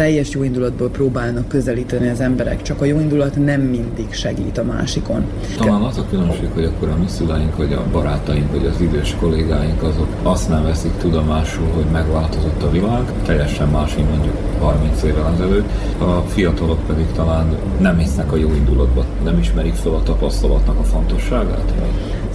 teljes 0.00 0.30
jó 0.30 0.42
indulatból 0.42 0.88
próbálnak 0.88 1.48
közelíteni 1.48 2.08
az 2.08 2.20
emberek, 2.20 2.62
csak 2.62 2.80
a 2.80 2.84
jó 2.84 3.00
indulat 3.00 3.36
nem 3.36 3.60
mindig 3.60 4.12
segít 4.12 4.58
a 4.58 4.64
másikon. 4.64 5.24
Talán 5.56 5.82
az 5.82 5.98
a 5.98 6.06
különbség, 6.10 6.48
hogy 6.54 6.64
akkor 6.64 6.88
a 6.88 6.96
mi 6.96 7.08
szüleink, 7.08 7.56
vagy 7.56 7.72
a 7.72 7.84
barátaink, 7.92 8.50
vagy 8.50 8.66
az 8.66 8.80
idős 8.80 9.16
kollégáink, 9.20 9.82
azok 9.82 10.08
azt 10.22 10.48
nem 10.48 10.62
veszik 10.62 10.92
tudomásul, 10.96 11.66
hogy 11.74 11.84
megváltozott 11.92 12.62
a 12.62 12.70
világ, 12.70 13.12
teljesen 13.24 13.68
más, 13.68 13.96
mint 13.96 14.10
mondjuk 14.10 14.34
30 14.60 15.02
évvel 15.02 15.32
ezelőtt. 15.34 15.68
A 15.98 16.24
fiatalok 16.26 16.86
pedig 16.86 17.06
talán 17.14 17.56
nem 17.80 17.98
hisznek 17.98 18.32
a 18.32 18.36
jó 18.36 18.48
indulatba, 18.54 19.04
nem 19.24 19.38
ismerik 19.38 19.74
fel 19.74 19.92
a 19.92 20.02
tapasztalatnak 20.02 20.78
a 20.78 20.82
fontosságát. 20.82 21.72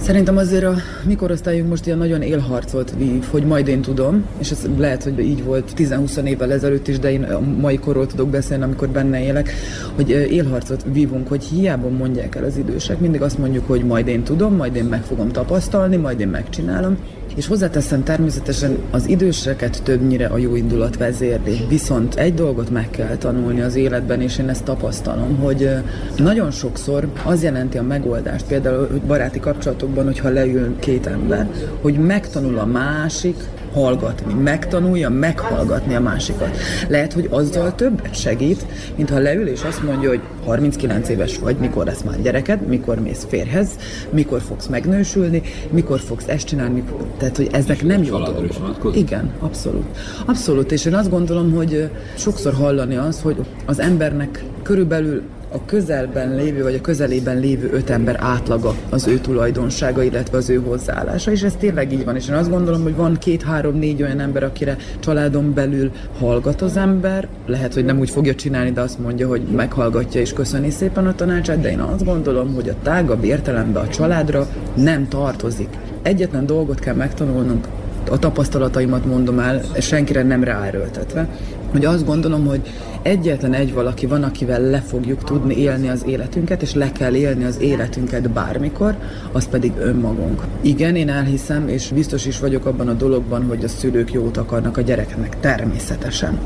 Szerintem 0.06 0.36
azért 0.36 0.64
a 0.64 0.74
mikorosztályunk 1.04 1.68
most 1.68 1.86
ilyen 1.86 1.98
nagyon 1.98 2.22
élharcot 2.22 2.94
vív, 2.98 3.24
hogy 3.30 3.44
majd 3.44 3.68
én 3.68 3.80
tudom, 3.80 4.26
és 4.38 4.50
ez 4.50 4.68
lehet, 4.76 5.02
hogy 5.02 5.18
így 5.18 5.44
volt 5.44 5.72
10-20 5.76 6.22
évvel 6.22 6.52
ezelőtt 6.52 6.88
is, 6.88 6.98
de 6.98 7.12
én 7.12 7.22
a 7.22 7.40
mai 7.40 7.78
korról 7.78 8.06
tudok 8.06 8.28
beszélni, 8.28 8.62
amikor 8.62 8.88
benne 8.88 9.22
élek, 9.22 9.52
hogy 9.94 10.10
élharcot 10.10 10.84
vívunk, 10.92 11.28
hogy 11.28 11.44
hiába 11.44 11.88
mondják 11.88 12.34
el 12.34 12.44
az 12.44 12.56
idősek, 12.56 13.00
mindig 13.00 13.22
azt 13.22 13.38
mondjuk, 13.38 13.66
hogy 13.66 13.84
majd 13.84 14.06
én 14.06 14.22
tudom, 14.22 14.56
majd 14.56 14.76
én 14.76 14.84
meg 14.84 15.02
fogom 15.02 15.28
tapasztalni, 15.28 15.96
majd 15.96 16.20
én 16.20 16.28
megcsinálom, 16.28 16.96
és 17.34 17.46
hozzáteszem 17.46 18.02
természetesen 18.02 18.78
az 18.90 19.08
időseket 19.08 19.82
többnyire 19.82 20.26
a 20.26 20.38
jó 20.38 20.56
indulat 20.56 20.96
vezérli. 20.96 21.60
Viszont 21.68 22.14
egy 22.14 22.34
dolgot 22.34 22.70
meg 22.70 22.90
kell 22.90 23.16
tanulni 23.16 23.60
az 23.60 23.74
életben, 23.74 24.20
és 24.20 24.38
én 24.38 24.48
ezt 24.48 24.64
tapasztalom, 24.64 25.36
hogy 25.36 25.70
nagyon 26.16 26.50
sokszor 26.50 27.08
az 27.24 27.42
jelenti 27.42 27.78
a 27.78 27.82
megoldást, 27.82 28.46
például 28.46 28.88
hogy 28.90 29.00
baráti 29.00 29.40
kapcsolatokban, 29.40 30.04
hogyha 30.04 30.28
leül 30.28 30.78
két 30.78 31.06
ember, 31.06 31.48
hogy 31.80 31.98
megtanul 31.98 32.58
a 32.58 32.66
másik 32.66 33.36
hallgatni, 33.76 34.34
megtanulja 34.34 35.08
meghallgatni 35.08 35.94
a 35.94 36.00
másikat. 36.00 36.56
Lehet, 36.88 37.12
hogy 37.12 37.28
azzal 37.30 37.74
többet 37.74 38.14
segít, 38.14 38.66
mint 38.96 39.10
ha 39.10 39.18
leül 39.18 39.46
és 39.46 39.62
azt 39.62 39.82
mondja, 39.82 40.08
hogy 40.08 40.20
39 40.44 41.08
éves 41.08 41.38
vagy, 41.38 41.56
mikor 41.56 41.84
lesz 41.84 42.02
már 42.02 42.22
gyereked, 42.22 42.66
mikor 42.66 43.00
mész 43.00 43.26
férhez, 43.28 43.68
mikor 44.10 44.40
fogsz 44.40 44.66
megnősülni, 44.66 45.42
mikor 45.70 46.00
fogsz 46.00 46.26
ezt 46.26 46.46
csinálni, 46.46 46.82
tehát, 47.18 47.36
hogy 47.36 47.48
ezek 47.52 47.82
nem 47.82 48.02
jó 48.02 48.18
dolgok. 48.18 48.96
Igen, 48.96 49.30
abszolút. 49.38 49.84
Abszolút, 50.26 50.72
és 50.72 50.84
én 50.84 50.94
azt 50.94 51.10
gondolom, 51.10 51.52
hogy 51.52 51.90
sokszor 52.14 52.54
hallani 52.54 52.96
az, 52.96 53.20
hogy 53.20 53.36
az 53.66 53.80
embernek 53.80 54.44
körülbelül 54.62 55.22
a 55.52 55.64
közelben 55.64 56.34
lévő, 56.34 56.62
vagy 56.62 56.74
a 56.74 56.80
közelében 56.80 57.38
lévő 57.38 57.70
öt 57.72 57.90
ember 57.90 58.16
átlaga 58.20 58.74
az 58.90 59.06
ő 59.06 59.18
tulajdonsága, 59.18 60.02
illetve 60.02 60.36
az 60.36 60.50
ő 60.50 60.60
hozzáállása, 60.60 61.30
és 61.30 61.42
ez 61.42 61.54
tényleg 61.58 61.92
így 61.92 62.04
van. 62.04 62.16
És 62.16 62.28
én 62.28 62.34
azt 62.34 62.50
gondolom, 62.50 62.82
hogy 62.82 62.94
van 62.96 63.16
két-három-négy 63.18 64.02
olyan 64.02 64.20
ember, 64.20 64.42
akire 64.42 64.76
családon 65.00 65.54
belül 65.54 65.90
hallgat 66.18 66.62
az 66.62 66.76
ember, 66.76 67.28
lehet, 67.46 67.74
hogy 67.74 67.84
nem 67.84 67.98
úgy 67.98 68.10
fogja 68.10 68.34
csinálni, 68.34 68.72
de 68.72 68.80
azt 68.80 68.98
mondja, 68.98 69.28
hogy 69.28 69.42
meghallgatja 69.42 70.20
és 70.20 70.32
köszöni 70.32 70.70
szépen 70.70 71.06
a 71.06 71.14
tanácsát, 71.14 71.60
de 71.60 71.70
én 71.70 71.80
azt 71.80 72.04
gondolom, 72.04 72.54
hogy 72.54 72.68
a 72.68 72.74
tágabb 72.82 73.24
értelemben 73.24 73.84
a 73.84 73.88
családra 73.88 74.46
nem 74.74 75.08
tartozik. 75.08 75.68
Egyetlen 76.02 76.46
dolgot 76.46 76.78
kell 76.78 76.94
megtanulnunk, 76.94 77.68
a 78.10 78.18
tapasztalataimat 78.18 79.04
mondom 79.04 79.38
el, 79.38 79.60
senkire 79.78 80.22
nem 80.22 80.44
ráerőltetve, 80.44 81.28
hogy 81.70 81.84
azt 81.84 82.06
gondolom, 82.06 82.46
hogy 82.46 82.60
egyetlen 83.06 83.52
egy 83.52 83.74
valaki 83.74 84.06
van, 84.06 84.22
akivel 84.22 84.60
le 84.60 84.80
fogjuk 84.80 85.24
tudni 85.24 85.58
élni 85.58 85.88
az 85.88 86.02
életünket, 86.06 86.62
és 86.62 86.74
le 86.74 86.92
kell 86.92 87.14
élni 87.14 87.44
az 87.44 87.60
életünket 87.60 88.30
bármikor, 88.30 88.96
az 89.32 89.48
pedig 89.48 89.72
önmagunk. 89.78 90.42
Igen, 90.60 90.96
én 90.96 91.08
elhiszem, 91.08 91.68
és 91.68 91.88
biztos 91.88 92.26
is 92.26 92.38
vagyok 92.38 92.66
abban 92.66 92.88
a 92.88 92.92
dologban, 92.92 93.44
hogy 93.44 93.64
a 93.64 93.68
szülők 93.68 94.12
jót 94.12 94.36
akarnak 94.36 94.76
a 94.76 94.80
gyereknek, 94.80 95.40
természetesen. 95.40 96.38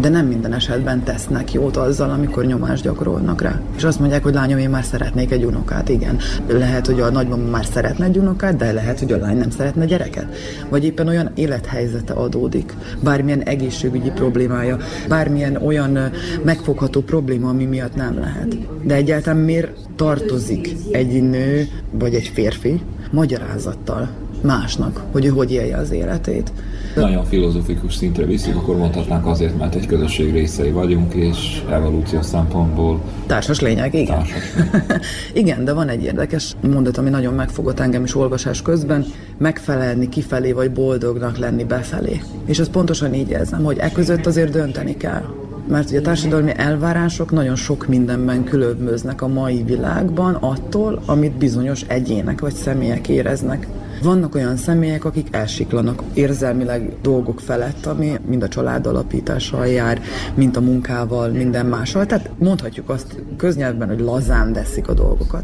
De 0.00 0.08
nem 0.08 0.26
minden 0.26 0.52
esetben 0.52 1.02
tesznek 1.02 1.52
jót 1.52 1.76
azzal, 1.76 2.10
amikor 2.10 2.44
nyomást 2.44 2.82
gyakorolnak 2.82 3.40
rá. 3.40 3.60
És 3.76 3.84
azt 3.84 3.98
mondják, 3.98 4.22
hogy 4.22 4.34
lányom, 4.34 4.58
én 4.58 4.70
már 4.70 4.84
szeretnék 4.84 5.30
egy 5.30 5.44
unokát, 5.44 5.88
igen. 5.88 6.18
Lehet, 6.46 6.86
hogy 6.86 7.00
a 7.00 7.10
nagymama 7.10 7.50
már 7.50 7.64
szeretne 7.72 8.04
egy 8.04 8.18
unokát, 8.18 8.56
de 8.56 8.72
lehet, 8.72 8.98
hogy 8.98 9.12
a 9.12 9.16
lány 9.16 9.36
nem 9.36 9.50
szeretne 9.50 9.84
gyereket. 9.84 10.26
Vagy 10.68 10.84
éppen 10.84 11.08
olyan 11.08 11.30
élethelyzete 11.34 12.12
adódik, 12.12 12.74
bármilyen 13.00 13.42
egészségügyi 13.42 14.10
problémája, 14.10 14.76
bármilyen 15.08 15.56
olyan 15.56 16.05
megfogható 16.44 17.00
probléma, 17.00 17.48
ami 17.48 17.64
miatt 17.64 17.94
nem 17.94 18.18
lehet. 18.18 18.56
De 18.86 18.94
egyáltalán 18.94 19.38
miért 19.38 19.70
tartozik 19.96 20.76
egy 20.90 21.22
nő 21.22 21.68
vagy 21.90 22.14
egy 22.14 22.30
férfi 22.34 22.80
magyarázattal 23.10 24.08
másnak, 24.42 25.02
hogy 25.12 25.24
ő 25.24 25.28
hogy 25.28 25.52
élje 25.52 25.76
az 25.76 25.90
életét. 25.90 26.52
Nagyon 26.96 27.24
filozofikus 27.24 27.94
szintre 27.94 28.24
viszik, 28.24 28.56
akkor 28.56 28.76
mondhatnánk 28.76 29.26
azért, 29.26 29.58
mert 29.58 29.74
egy 29.74 29.86
közösség 29.86 30.32
részei 30.32 30.70
vagyunk, 30.70 31.14
és 31.14 31.62
evolúció 31.70 32.22
szempontból... 32.22 33.00
Társas 33.26 33.60
lényeg, 33.60 33.94
igen. 33.94 34.16
Társas 34.16 34.54
lényeg. 34.54 35.00
igen, 35.42 35.64
de 35.64 35.72
van 35.72 35.88
egy 35.88 36.02
érdekes 36.02 36.56
mondat, 36.70 36.98
ami 36.98 37.10
nagyon 37.10 37.34
megfogott 37.34 37.80
engem 37.80 38.04
is 38.04 38.14
olvasás 38.14 38.62
közben, 38.62 39.04
megfelelni 39.38 40.08
kifelé, 40.08 40.52
vagy 40.52 40.72
boldognak 40.72 41.38
lenni 41.38 41.64
befelé. 41.64 42.20
És 42.44 42.58
ez 42.58 42.68
pontosan 42.68 43.14
így 43.14 43.30
érzem, 43.30 43.64
hogy 43.64 43.78
e 43.78 43.90
között 43.90 44.26
azért 44.26 44.50
dönteni 44.52 44.96
kell 44.96 45.22
mert 45.68 45.88
ugye 45.88 45.98
a 45.98 46.02
társadalmi 46.02 46.52
elvárások 46.56 47.30
nagyon 47.30 47.56
sok 47.56 47.86
mindenben 47.86 48.44
különböznek 48.44 49.22
a 49.22 49.28
mai 49.28 49.62
világban 49.62 50.34
attól, 50.34 51.02
amit 51.06 51.38
bizonyos 51.38 51.82
egyének 51.86 52.40
vagy 52.40 52.54
személyek 52.54 53.08
éreznek. 53.08 53.66
Vannak 54.02 54.34
olyan 54.34 54.56
személyek, 54.56 55.04
akik 55.04 55.28
elsiklanak 55.30 56.02
érzelmileg 56.14 56.92
dolgok 57.02 57.40
felett, 57.40 57.86
ami 57.86 58.12
mind 58.26 58.42
a 58.42 58.48
család 58.48 58.86
alapítással 58.86 59.66
jár, 59.66 60.00
mint 60.34 60.56
a 60.56 60.60
munkával, 60.60 61.28
minden 61.28 61.66
mással. 61.66 62.06
Tehát 62.06 62.30
mondhatjuk 62.38 62.88
azt 62.88 63.22
köznyelvben, 63.36 63.88
hogy 63.88 64.00
lazán 64.00 64.52
veszik 64.52 64.88
a 64.88 64.94
dolgokat. 64.94 65.42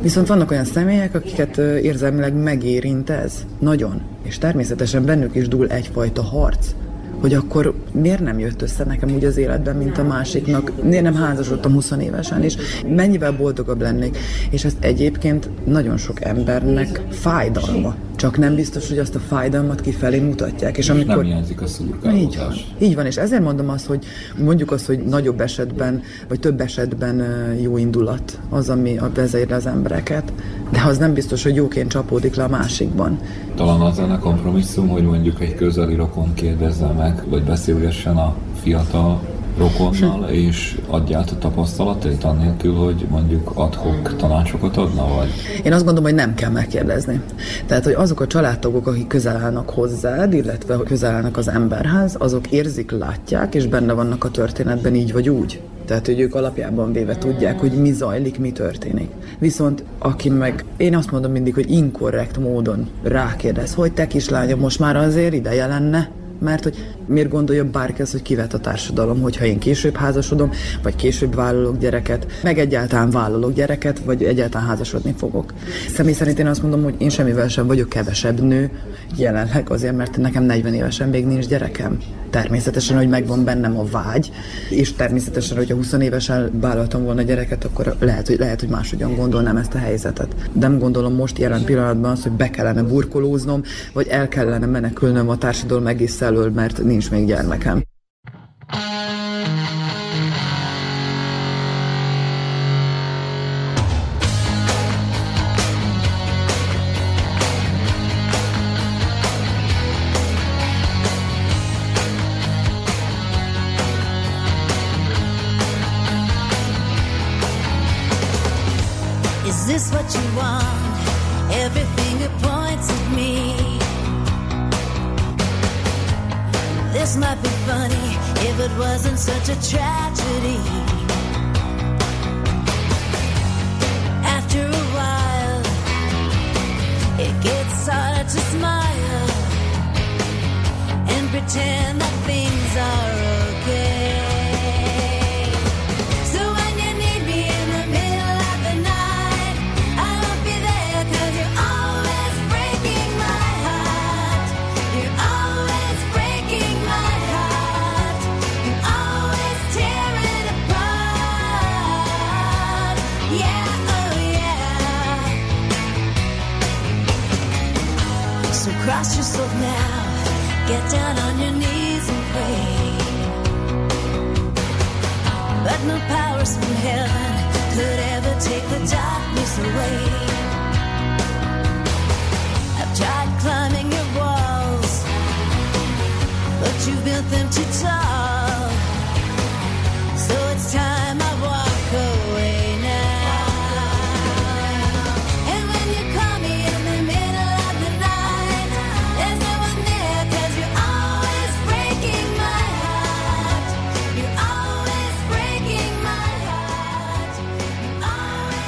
Viszont 0.00 0.26
vannak 0.26 0.50
olyan 0.50 0.64
személyek, 0.64 1.14
akiket 1.14 1.56
érzelmileg 1.82 2.34
megérint 2.34 3.10
ez. 3.10 3.46
Nagyon. 3.58 4.00
És 4.22 4.38
természetesen 4.38 5.04
bennük 5.04 5.34
is 5.34 5.48
dúl 5.48 5.66
egyfajta 5.66 6.22
harc 6.22 6.74
hogy 7.20 7.34
akkor 7.34 7.74
miért 7.92 8.20
nem 8.20 8.38
jött 8.38 8.62
össze 8.62 8.84
nekem 8.84 9.14
úgy 9.14 9.24
az 9.24 9.36
életben, 9.36 9.76
mint 9.76 9.98
a 9.98 10.04
másiknak, 10.04 10.82
miért 10.82 11.02
nem 11.02 11.14
házasodtam 11.14 11.72
20 11.72 11.90
évesen, 12.00 12.42
és 12.42 12.56
mennyivel 12.86 13.32
boldogabb 13.32 13.80
lennék. 13.80 14.18
És 14.50 14.64
ezt 14.64 14.76
egyébként 14.80 15.48
nagyon 15.64 15.96
sok 15.96 16.24
embernek 16.24 17.02
fájdalma. 17.10 17.94
Csak 18.16 18.38
nem 18.38 18.54
biztos, 18.54 18.88
hogy 18.88 18.98
azt 18.98 19.14
a 19.14 19.18
fájdalmat 19.18 19.80
kifelé 19.80 20.18
mutatják. 20.18 20.76
És, 20.76 20.84
és 20.84 20.90
amikor... 20.90 21.16
nem 21.16 21.24
hiányzik 21.24 21.60
a 21.62 21.66
szurkálódás. 21.66 22.22
Így 22.22 22.36
van. 22.36 22.54
Így 22.78 22.94
van, 22.94 23.06
és 23.06 23.16
ezért 23.16 23.42
mondom 23.42 23.68
azt, 23.68 23.86
hogy 23.86 24.04
mondjuk 24.44 24.70
azt, 24.70 24.86
hogy 24.86 24.98
nagyobb 24.98 25.40
esetben, 25.40 26.02
vagy 26.28 26.40
több 26.40 26.60
esetben 26.60 27.24
jó 27.60 27.76
indulat 27.76 28.38
az, 28.48 28.68
ami 28.68 28.98
a 28.98 29.10
vezérli 29.14 29.52
az 29.52 29.66
embereket, 29.66 30.32
de 30.70 30.82
az 30.86 30.98
nem 30.98 31.14
biztos, 31.14 31.42
hogy 31.42 31.54
jóként 31.54 31.90
csapódik 31.90 32.34
le 32.34 32.44
a 32.44 32.48
másikban. 32.48 33.18
Talán 33.54 33.80
az 33.80 33.96
lenne 33.96 34.18
kompromisszum, 34.18 34.88
hogy 34.88 35.02
mondjuk 35.02 35.40
egy 35.40 35.54
közeli 35.54 35.94
rokon 35.94 36.34
kérdezze 36.34 36.86
meg, 36.86 37.22
vagy 37.28 37.42
beszélgessen 37.42 38.16
a 38.16 38.34
fiatal 38.62 39.20
rokonnal, 39.58 40.28
és 40.28 40.78
adja 40.86 41.18
át 41.18 41.30
a 41.30 41.38
tapasztalatait 41.38 42.24
annélkül, 42.24 42.74
hogy 42.74 43.06
mondjuk 43.10 43.50
adhok 43.54 44.16
tanácsokat 44.16 44.76
adna, 44.76 45.06
vagy? 45.16 45.28
Én 45.62 45.72
azt 45.72 45.84
gondolom, 45.84 46.10
hogy 46.10 46.18
nem 46.18 46.34
kell 46.34 46.50
megkérdezni. 46.50 47.20
Tehát, 47.66 47.84
hogy 47.84 47.92
azok 47.92 48.20
a 48.20 48.26
családtagok, 48.26 48.86
akik 48.86 49.06
közel 49.06 49.36
állnak 49.36 49.70
hozzád, 49.70 50.32
illetve 50.32 50.76
közel 50.84 51.14
állnak 51.14 51.36
az 51.36 51.48
emberhez, 51.48 52.16
azok 52.18 52.50
érzik, 52.50 52.90
látják, 52.90 53.54
és 53.54 53.66
benne 53.66 53.92
vannak 53.92 54.24
a 54.24 54.30
történetben 54.30 54.94
így 54.94 55.12
vagy 55.12 55.28
úgy. 55.28 55.60
Tehát, 55.86 56.06
hogy 56.06 56.20
ők 56.20 56.34
alapjában 56.34 56.92
véve 56.92 57.16
tudják, 57.16 57.60
hogy 57.60 57.72
mi 57.72 57.92
zajlik, 57.92 58.38
mi 58.38 58.52
történik. 58.52 59.10
Viszont 59.38 59.84
aki 59.98 60.28
meg, 60.28 60.64
én 60.76 60.96
azt 60.96 61.10
mondom 61.10 61.32
mindig, 61.32 61.54
hogy 61.54 61.70
inkorrekt 61.70 62.38
módon 62.38 62.88
rákérdez, 63.02 63.74
hogy 63.74 63.92
te 63.92 64.06
kislányom, 64.06 64.60
most 64.60 64.78
már 64.78 64.96
azért 64.96 65.34
ideje 65.34 65.66
lenne, 65.66 66.10
mert 66.38 66.62
hogy 66.62 66.95
miért 67.06 67.28
gondolja 67.28 67.64
bárki 67.64 68.02
az, 68.02 68.10
hogy 68.10 68.22
kivet 68.22 68.54
a 68.54 68.58
társadalom, 68.58 69.20
hogyha 69.20 69.44
én 69.44 69.58
később 69.58 69.96
házasodom, 69.96 70.50
vagy 70.82 70.96
később 70.96 71.34
vállalok 71.34 71.78
gyereket, 71.78 72.26
meg 72.42 72.58
egyáltalán 72.58 73.10
vállalok 73.10 73.52
gyereket, 73.52 73.98
vagy 73.98 74.24
egyáltalán 74.24 74.66
házasodni 74.66 75.14
fogok. 75.18 75.52
Személy 75.94 76.12
szerint 76.12 76.38
én 76.38 76.46
azt 76.46 76.62
mondom, 76.62 76.82
hogy 76.82 76.94
én 76.98 77.08
semmivel 77.08 77.48
sem 77.48 77.66
vagyok 77.66 77.88
kevesebb 77.88 78.40
nő 78.40 78.70
jelenleg 79.16 79.70
azért, 79.70 79.96
mert 79.96 80.16
nekem 80.16 80.42
40 80.42 80.74
évesen 80.74 81.08
még 81.08 81.26
nincs 81.26 81.46
gyerekem. 81.46 81.98
Természetesen, 82.30 82.96
hogy 82.96 83.08
megvan 83.08 83.44
bennem 83.44 83.78
a 83.78 83.84
vágy, 83.84 84.30
és 84.70 84.92
természetesen, 84.92 85.56
hogyha 85.56 85.74
20 85.74 85.92
évesen 85.92 86.50
vállaltam 86.60 87.04
volna 87.04 87.22
gyereket, 87.22 87.64
akkor 87.64 87.96
lehet, 88.00 88.26
hogy, 88.26 88.38
lehet, 88.38 88.60
hogy 88.60 88.68
máshogyan 88.68 89.14
gondolnám 89.14 89.56
ezt 89.56 89.74
a 89.74 89.78
helyzetet. 89.78 90.34
De 90.52 90.66
nem 90.68 90.78
gondolom 90.78 91.14
most 91.14 91.38
jelen 91.38 91.64
pillanatban 91.64 92.10
az, 92.10 92.22
hogy 92.22 92.32
be 92.32 92.50
kellene 92.50 92.82
burkolóznom, 92.82 93.62
vagy 93.92 94.08
el 94.08 94.28
kellene 94.28 94.66
menekülnöm 94.66 95.28
a 95.28 95.36
társadalom 95.36 95.86
egész 95.86 96.20
elől, 96.20 96.50
mert 96.50 96.82
nincs 96.82 96.95
még 97.08 97.26
gyermekem. 97.26 97.85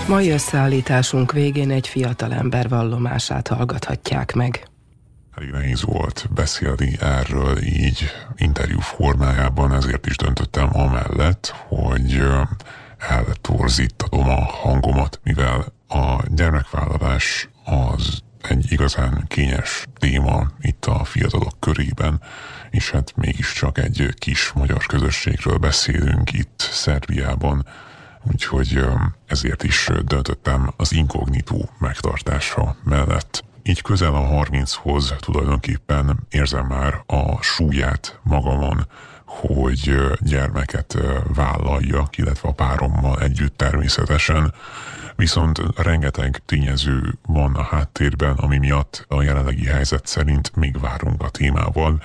Mai 0.09 0.31
összeállításunk 0.31 1.33
végén 1.33 1.71
egy 1.71 1.89
fiatalember 1.89 2.69
vallomását 2.69 3.49
hallgathatják 3.49 4.35
meg. 4.35 4.69
Elég 5.39 5.51
nehéz 5.51 5.83
volt 5.83 6.29
beszélni 6.35 6.97
erről 7.01 7.63
így 7.63 8.11
interjú 8.37 8.81
formájában, 8.81 9.73
ezért 9.73 10.07
is 10.07 10.17
döntöttem 10.17 10.69
amellett, 10.73 11.55
hogy 11.67 12.23
eltorzítatom 12.99 14.29
a 14.29 14.45
hangomat, 14.45 15.21
mivel 15.23 15.73
a 15.89 16.23
gyermekvállalás 16.29 17.49
az 17.65 18.23
egy 18.43 18.73
igazán 18.73 19.25
kényes 19.29 19.87
téma 19.99 20.51
itt 20.61 20.85
a 20.85 21.05
fiatalok 21.05 21.61
körében, 21.61 22.23
és 22.71 22.91
hát 22.91 23.17
mégiscsak 23.17 23.79
egy 23.79 24.15
kis 24.19 24.53
magyar 24.53 24.87
közösségről 24.87 25.57
beszélünk 25.57 26.33
itt 26.33 26.69
Szerbiában, 26.71 27.67
úgyhogy 28.33 28.85
ezért 29.27 29.63
is 29.63 29.89
döntöttem 30.05 30.73
az 30.77 30.93
inkognitó 30.93 31.71
megtartása 31.79 32.77
mellett. 32.85 33.47
Így 33.69 33.83
közel 33.83 34.15
a 34.15 34.45
30-hoz 34.45 35.15
tulajdonképpen 35.19 36.27
érzem 36.31 36.67
már 36.67 37.03
a 37.07 37.43
súlyát 37.43 38.21
magamon, 38.23 38.87
hogy 39.25 39.97
gyermeket 40.21 40.99
vállaljak, 41.35 42.19
illetve 42.19 42.49
a 42.49 42.53
párommal 42.53 43.21
együtt 43.21 43.57
természetesen, 43.57 44.55
viszont 45.17 45.61
rengeteg 45.77 46.43
tényező 46.47 47.19
van 47.27 47.55
a 47.55 47.63
háttérben, 47.63 48.37
ami 48.37 48.59
miatt 48.59 49.05
a 49.09 49.23
jelenlegi 49.23 49.67
helyzet 49.67 50.07
szerint 50.07 50.57
még 50.57 50.81
várunk 50.81 51.23
a 51.23 51.29
témával, 51.29 52.03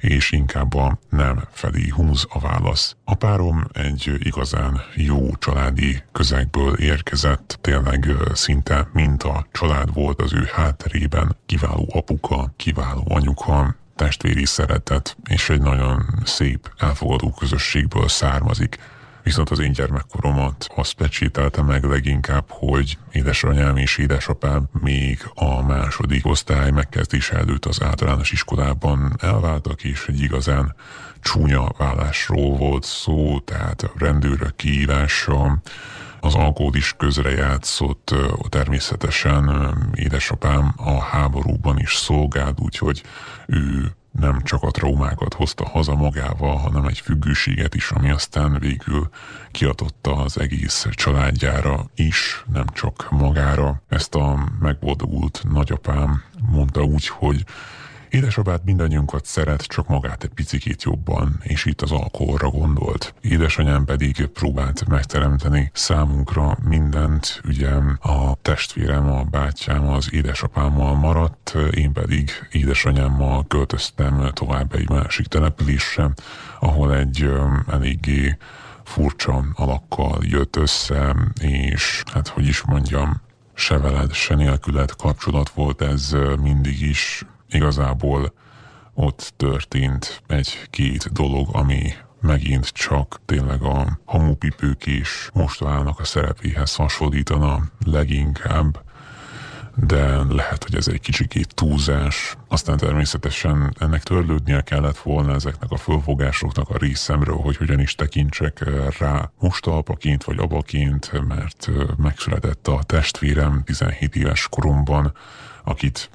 és 0.00 0.30
inkább 0.30 0.74
a 0.74 0.98
nem 1.08 1.44
felé 1.50 1.88
húz 1.88 2.26
a 2.28 2.38
válasz. 2.38 2.96
A 3.04 3.14
párom 3.14 3.64
egy 3.72 4.12
igazán 4.18 4.80
jó 4.94 5.36
családi 5.36 6.02
közegből 6.12 6.74
érkezett, 6.74 7.58
tényleg 7.60 8.14
szinte 8.32 8.88
mint 8.92 9.22
a 9.22 9.46
család 9.52 9.92
volt 9.94 10.20
az 10.20 10.32
ő 10.32 10.48
hátterében, 10.52 11.36
kiváló 11.46 11.88
apuka, 11.92 12.52
kiváló 12.56 13.04
anyuka, 13.08 13.74
testvéri 13.96 14.44
szeretet, 14.44 15.16
és 15.28 15.50
egy 15.50 15.60
nagyon 15.60 16.04
szép, 16.24 16.72
elfogadó 16.78 17.30
közösségből 17.30 18.08
származik. 18.08 18.78
Viszont 19.22 19.50
az 19.50 19.58
én 19.58 19.72
gyermekkoromat 19.72 20.66
azt 20.76 20.94
pecsételte 20.94 21.62
meg 21.62 21.84
leginkább, 21.84 22.44
hogy 22.48 22.98
édesanyám 23.12 23.76
és 23.76 23.98
édesapám 23.98 24.68
még 24.80 25.30
a 25.34 25.62
második 25.62 26.26
osztály 26.26 26.70
megkezdése 26.70 27.36
előtt 27.36 27.64
az 27.64 27.82
általános 27.82 28.32
iskolában 28.32 29.16
elváltak, 29.18 29.84
és 29.84 30.06
egy 30.08 30.20
igazán 30.20 30.74
csúnya 31.20 31.72
vállásról 31.78 32.56
volt 32.56 32.84
szó, 32.84 33.38
tehát 33.38 33.90
rendőrök 33.96 34.56
kiírása, 34.56 35.62
az 36.20 36.34
alkohol 36.34 36.74
is 36.74 36.94
közrejátszott, 36.98 38.14
természetesen 38.48 39.74
édesapám 39.94 40.74
a 40.76 41.00
háborúban 41.00 41.78
is 41.78 41.96
szolgált, 41.96 42.60
úgyhogy 42.60 43.02
ő 43.46 43.94
nem 44.12 44.42
csak 44.42 44.62
a 44.62 44.70
traumákat 44.70 45.34
hozta 45.34 45.68
haza 45.68 45.94
magával, 45.94 46.56
hanem 46.56 46.84
egy 46.84 46.98
függőséget 47.00 47.74
is, 47.74 47.90
ami 47.90 48.10
aztán 48.10 48.58
végül 48.58 49.08
kiadott 49.50 50.06
az 50.06 50.38
egész 50.38 50.86
családjára 50.90 51.84
is, 51.94 52.44
nem 52.52 52.66
csak 52.72 53.06
magára. 53.10 53.82
Ezt 53.88 54.14
a 54.14 54.48
megboldogult 54.60 55.42
nagyapám 55.52 56.22
mondta 56.50 56.82
úgy, 56.82 57.06
hogy 57.06 57.44
Édesapát 58.10 58.64
mindannyiunkat 58.64 59.24
szeret, 59.24 59.62
csak 59.62 59.88
magát 59.88 60.24
egy 60.24 60.30
picikét 60.34 60.82
jobban, 60.82 61.40
és 61.42 61.64
itt 61.64 61.80
az 61.80 61.90
alkoholra 61.92 62.48
gondolt. 62.48 63.14
Édesanyám 63.20 63.84
pedig 63.84 64.26
próbált 64.26 64.88
megteremteni 64.88 65.70
számunkra 65.74 66.58
mindent, 66.62 67.40
ugye 67.44 67.70
a 68.00 68.36
testvérem, 68.42 69.10
a 69.10 69.22
bátyám 69.22 69.88
az 69.88 70.12
édesapámmal 70.12 70.94
maradt, 70.94 71.56
én 71.74 71.92
pedig 71.92 72.30
édesanyámmal 72.50 73.46
költöztem 73.46 74.30
tovább 74.32 74.74
egy 74.74 74.88
másik 74.88 75.26
településre, 75.26 76.10
ahol 76.60 76.94
egy 76.94 77.30
eléggé 77.68 78.36
furcsa 78.84 79.44
alakkal 79.54 80.18
jött 80.22 80.56
össze, 80.56 81.16
és 81.40 82.02
hát 82.12 82.28
hogy 82.28 82.46
is 82.46 82.62
mondjam, 82.62 83.20
se 83.54 83.78
veled, 83.78 84.12
se 84.12 84.34
nélküled 84.34 84.96
kapcsolat 84.96 85.48
volt 85.48 85.82
ez 85.82 86.16
mindig 86.40 86.80
is. 86.80 87.24
Igazából 87.50 88.32
ott 88.94 89.32
történt 89.36 90.22
egy-két 90.26 91.12
dolog, 91.12 91.48
ami 91.52 91.92
megint 92.20 92.66
csak 92.66 93.20
tényleg 93.24 93.62
a 93.62 93.98
hamupipők 94.04 94.86
és 94.86 95.30
mostohának 95.32 96.00
a 96.00 96.04
szerepéhez 96.04 96.74
hasonlítana 96.74 97.62
leginkább, 97.84 98.82
de 99.74 100.16
lehet, 100.28 100.64
hogy 100.64 100.74
ez 100.74 100.88
egy 100.88 101.00
kicsikét 101.00 101.54
túlzás. 101.54 102.36
Aztán 102.48 102.76
természetesen 102.76 103.74
ennek 103.78 104.02
törlődnie 104.02 104.60
kellett 104.60 104.98
volna 104.98 105.34
ezeknek 105.34 105.70
a 105.70 105.76
fölfogásoknak 105.76 106.68
a 106.68 106.76
részemről, 106.78 107.36
hogy 107.36 107.56
hogyan 107.56 107.80
is 107.80 107.94
tekintsek 107.94 108.64
rá 108.98 109.30
most 109.38 109.66
apaként 109.66 110.24
vagy 110.24 110.38
abaként, 110.38 111.26
mert 111.28 111.70
megszületett 111.96 112.68
a 112.68 112.82
testvérem 112.82 113.62
17 113.64 114.16
éves 114.16 114.48
koromban, 114.48 115.12
akit 115.64 116.10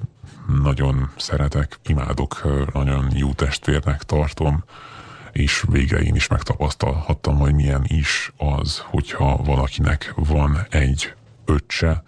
nagyon 0.62 1.10
szeretek, 1.16 1.78
imádok, 1.86 2.42
nagyon 2.72 3.10
jó 3.14 3.32
testvérnek 3.32 4.02
tartom, 4.02 4.64
és 5.32 5.64
végre 5.68 5.98
én 5.98 6.14
is 6.14 6.28
megtapasztalhattam, 6.28 7.38
hogy 7.38 7.54
milyen 7.54 7.84
is 7.86 8.32
az, 8.36 8.78
hogyha 8.78 9.36
valakinek 9.36 10.12
van 10.16 10.66
egy 10.70 11.14
öccse, 11.44 12.02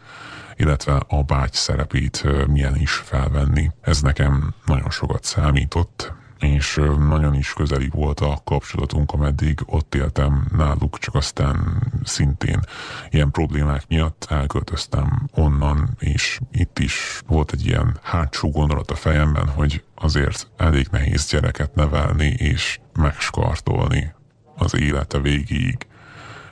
illetve 0.56 1.02
a 1.08 1.22
bágy 1.22 1.52
szerepét 1.52 2.24
milyen 2.46 2.76
is 2.76 2.92
felvenni. 2.92 3.70
Ez 3.80 4.00
nekem 4.00 4.54
nagyon 4.66 4.90
sokat 4.90 5.24
számított, 5.24 6.12
és 6.38 6.80
nagyon 6.98 7.34
is 7.34 7.52
közeli 7.52 7.88
volt 7.92 8.20
a 8.20 8.40
kapcsolatunk, 8.44 9.12
ameddig 9.12 9.60
ott 9.66 9.94
éltem 9.94 10.46
náluk, 10.56 10.98
csak 10.98 11.14
aztán 11.14 11.82
szintén 12.04 12.60
ilyen 13.10 13.30
problémák 13.30 13.84
miatt 13.88 14.26
elköltöztem 14.30 15.28
onnan, 15.34 15.88
és 15.98 16.40
itt 16.52 16.78
is 16.78 17.22
volt 17.26 17.52
egy 17.52 17.66
ilyen 17.66 17.98
hátsó 18.02 18.50
gondolat 18.50 18.90
a 18.90 18.94
fejemben, 18.94 19.48
hogy 19.48 19.84
azért 19.94 20.50
elég 20.56 20.88
nehéz 20.90 21.26
gyereket 21.26 21.74
nevelni 21.74 22.26
és 22.26 22.80
megskartolni 22.92 24.14
az 24.56 24.76
élete 24.78 25.18
végéig 25.18 25.86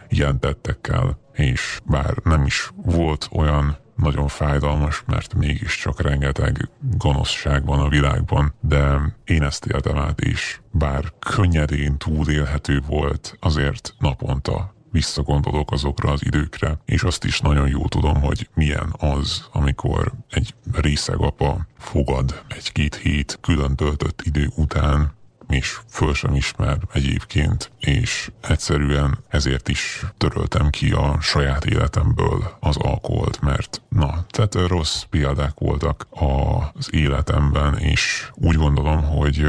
ilyen 0.08 0.40
tettekkel. 0.40 1.18
és 1.32 1.80
bár 1.84 2.14
nem 2.24 2.44
is 2.44 2.70
volt 2.74 3.28
olyan 3.32 3.76
nagyon 3.96 4.28
fájdalmas, 4.28 5.02
mert 5.06 5.34
mégiscsak 5.34 6.00
rengeteg 6.00 6.68
gonoszság 6.98 7.64
van 7.64 7.78
a 7.78 7.88
világban, 7.88 8.54
de 8.60 9.14
én 9.24 9.42
ezt 9.42 9.66
éltem 9.66 9.98
át 9.98 10.20
is. 10.20 10.60
Bár 10.70 11.12
könnyedén 11.18 11.96
túlélhető 11.96 12.82
volt, 12.86 13.36
azért 13.40 13.94
naponta 13.98 14.74
visszagondolok 14.90 15.72
azokra 15.72 16.10
az 16.10 16.24
időkre, 16.24 16.78
és 16.84 17.02
azt 17.02 17.24
is 17.24 17.40
nagyon 17.40 17.68
jó 17.68 17.86
tudom, 17.86 18.20
hogy 18.20 18.48
milyen 18.54 18.94
az, 18.98 19.48
amikor 19.52 20.12
egy 20.30 20.54
részeg 20.72 21.20
apa 21.20 21.66
fogad 21.78 22.42
egy-két 22.48 22.94
hét 22.94 23.38
külön 23.40 23.76
töltött 23.76 24.22
idő 24.24 24.50
után, 24.56 25.15
és 25.48 25.78
föl 25.88 26.14
sem 26.14 26.34
ismer 26.34 26.78
egyébként, 26.92 27.70
és 27.78 28.30
egyszerűen 28.40 29.18
ezért 29.28 29.68
is 29.68 30.04
töröltem 30.16 30.70
ki 30.70 30.92
a 30.92 31.20
saját 31.20 31.64
életemből 31.64 32.56
az 32.60 32.76
alkoholt, 32.76 33.40
mert 33.40 33.82
na, 33.88 34.24
tehát 34.28 34.54
rossz 34.54 35.02
példák 35.02 35.52
voltak 35.58 36.06
az 36.10 36.88
életemben, 36.94 37.78
és 37.78 38.30
úgy 38.34 38.56
gondolom, 38.56 39.02
hogy 39.02 39.46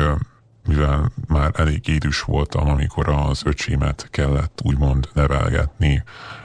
mivel 0.68 1.12
már 1.28 1.52
elég 1.56 1.88
idős 1.88 2.22
voltam, 2.22 2.70
amikor 2.70 3.10
az 3.10 3.42
öcsémet 3.46 4.08
kellett 4.12 4.60
úgymond 4.64 5.10
nevelgetni, 5.14 6.04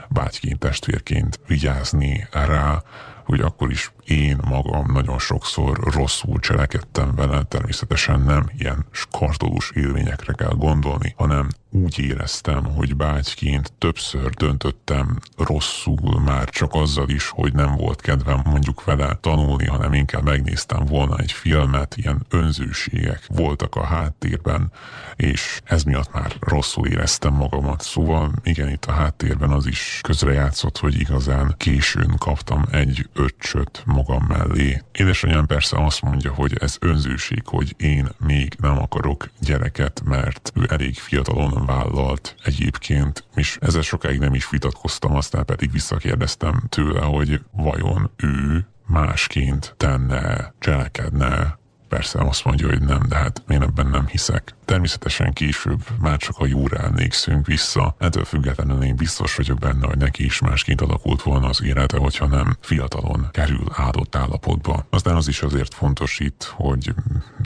bátyként, 0.09 0.59
testvérként 0.59 1.39
vigyázni 1.47 2.27
rá, 2.31 2.83
hogy 3.23 3.39
akkor 3.39 3.71
is 3.71 3.91
én 4.05 4.39
magam 4.47 4.91
nagyon 4.91 5.19
sokszor 5.19 5.77
rosszul 5.77 6.39
cselekedtem 6.39 7.15
vele, 7.15 7.43
természetesen 7.43 8.21
nem 8.21 8.49
ilyen 8.57 8.85
skartolós 8.91 9.71
élményekre 9.75 10.33
kell 10.33 10.53
gondolni, 10.57 11.13
hanem 11.17 11.47
úgy 11.73 11.99
éreztem, 11.99 12.63
hogy 12.63 12.95
bátyként 12.95 13.73
többször 13.77 14.29
döntöttem 14.29 15.19
rosszul 15.37 16.21
már 16.25 16.49
csak 16.49 16.73
azzal 16.73 17.09
is, 17.09 17.27
hogy 17.29 17.53
nem 17.53 17.75
volt 17.75 18.01
kedvem 18.01 18.41
mondjuk 18.45 18.83
vele 18.83 19.17
tanulni, 19.21 19.65
hanem 19.65 19.93
inkább 19.93 20.23
megnéztem 20.23 20.85
volna 20.85 21.17
egy 21.17 21.31
filmet, 21.31 21.97
ilyen 21.97 22.25
önzőségek 22.29 23.25
voltak 23.27 23.75
a 23.75 23.83
háttérben, 23.83 24.71
és 25.15 25.61
ez 25.63 25.83
miatt 25.83 26.13
már 26.13 26.33
rosszul 26.39 26.87
éreztem 26.87 27.33
magamat. 27.33 27.81
Szóval 27.81 28.31
igen, 28.43 28.69
itt 28.69 28.85
a 28.85 28.91
háttérben 28.91 29.49
az 29.49 29.65
is 29.65 29.99
közrejátszott, 30.03 30.77
hogy 30.77 30.99
igazán 30.99 31.55
későn 31.57 32.15
kaptam 32.17 32.65
egy 32.71 33.09
öccsöt 33.13 33.83
magam 33.93 34.25
mellé. 34.27 34.81
Édesanyám 34.91 35.45
persze 35.45 35.85
azt 35.85 36.01
mondja, 36.01 36.33
hogy 36.33 36.57
ez 36.59 36.77
önzőség, 36.79 37.41
hogy 37.45 37.73
én 37.77 38.09
még 38.25 38.55
nem 38.59 38.77
akarok 38.77 39.29
gyereket, 39.39 40.01
mert 40.05 40.51
ő 40.55 40.65
elég 40.69 40.95
fiatalon 40.95 41.65
vállalt 41.65 42.35
egyébként, 42.43 43.25
és 43.35 43.57
ezzel 43.61 43.81
sokáig 43.81 44.19
nem 44.19 44.33
is 44.33 44.49
vitatkoztam, 44.49 45.15
aztán 45.15 45.45
pedig 45.45 45.71
visszakérdeztem 45.71 46.63
tőle, 46.69 47.01
hogy 47.01 47.41
vajon 47.51 48.11
ő 48.15 48.67
másként 48.85 49.73
tenne, 49.77 50.53
cselekedne, 50.59 51.57
persze 51.89 52.19
azt 52.19 52.45
mondja, 52.45 52.67
hogy 52.67 52.81
nem, 52.81 53.01
de 53.07 53.15
hát 53.15 53.43
én 53.49 53.61
ebben 53.61 53.87
nem 53.87 54.07
hiszek. 54.07 54.55
Természetesen 54.65 55.33
később 55.33 55.79
már 55.99 56.17
csak 56.17 56.37
a 56.37 56.45
jóra 56.45 56.77
emlékszünk 56.77 57.45
vissza, 57.45 57.95
ettől 57.99 58.25
függetlenül 58.25 58.83
én 58.83 58.95
biztos 58.95 59.35
vagyok 59.35 59.59
benne, 59.59 59.87
hogy 59.87 59.97
neki 59.97 60.23
is 60.23 60.39
másként 60.39 60.81
alakult 60.81 61.21
volna 61.21 61.47
az 61.47 61.63
élete, 61.63 61.97
hogyha 61.97 62.27
nem 62.27 62.57
fiatalon 62.61 63.27
kerül 63.31 63.67
áldott 63.71 64.15
állapotba. 64.15 64.85
Aztán 64.89 65.15
az 65.15 65.27
is 65.27 65.41
azért 65.41 65.73
fontos 65.73 66.19
itt, 66.19 66.53
hogy 66.55 66.93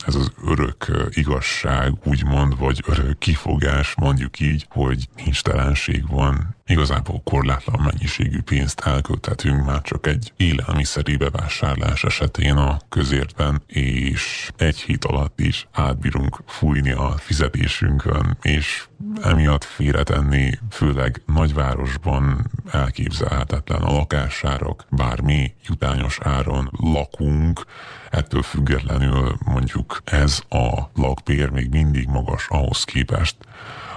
ez 0.05 0.15
az 0.15 0.31
örök 0.45 0.85
igazság, 1.09 1.93
úgymond, 2.03 2.57
vagy 2.57 2.83
örök 2.85 3.17
kifogás, 3.17 3.95
mondjuk 3.95 4.39
így, 4.39 4.65
hogy 4.69 5.07
nincs 5.15 5.41
telenség 5.41 6.07
van, 6.09 6.55
igazából 6.67 7.21
korlátlan 7.23 7.81
mennyiségű 7.81 8.41
pénzt 8.41 8.79
elköltetünk 8.79 9.65
már 9.65 9.81
csak 9.81 10.07
egy 10.07 10.33
élelmiszeri 10.37 11.17
bevásárlás 11.17 12.03
esetén 12.03 12.55
a 12.55 12.79
közértben, 12.89 13.61
és 13.67 14.51
egy 14.57 14.77
hét 14.77 15.05
alatt 15.05 15.39
is 15.39 15.67
átbírunk 15.71 16.41
fújni 16.45 16.91
a 16.91 17.06
fizetésünkön, 17.17 18.37
és 18.41 18.85
emiatt 19.23 19.63
félretenni, 19.63 20.59
főleg 20.69 21.21
nagyvárosban 21.25 22.51
elképzelhetetlen 22.71 23.81
a 23.81 23.91
lakásárak, 23.91 24.85
bár 24.89 25.21
mi 25.21 25.53
jutányos 25.67 26.19
áron 26.21 26.71
lakunk, 26.71 27.65
ettől 28.09 28.41
függetlenül 28.41 29.37
mondjuk 29.45 30.01
ez 30.03 30.41
a 30.49 30.89
lakbér 30.95 31.49
még 31.49 31.69
mindig 31.69 32.07
magas 32.07 32.47
ahhoz 32.49 32.83
képest, 32.83 33.35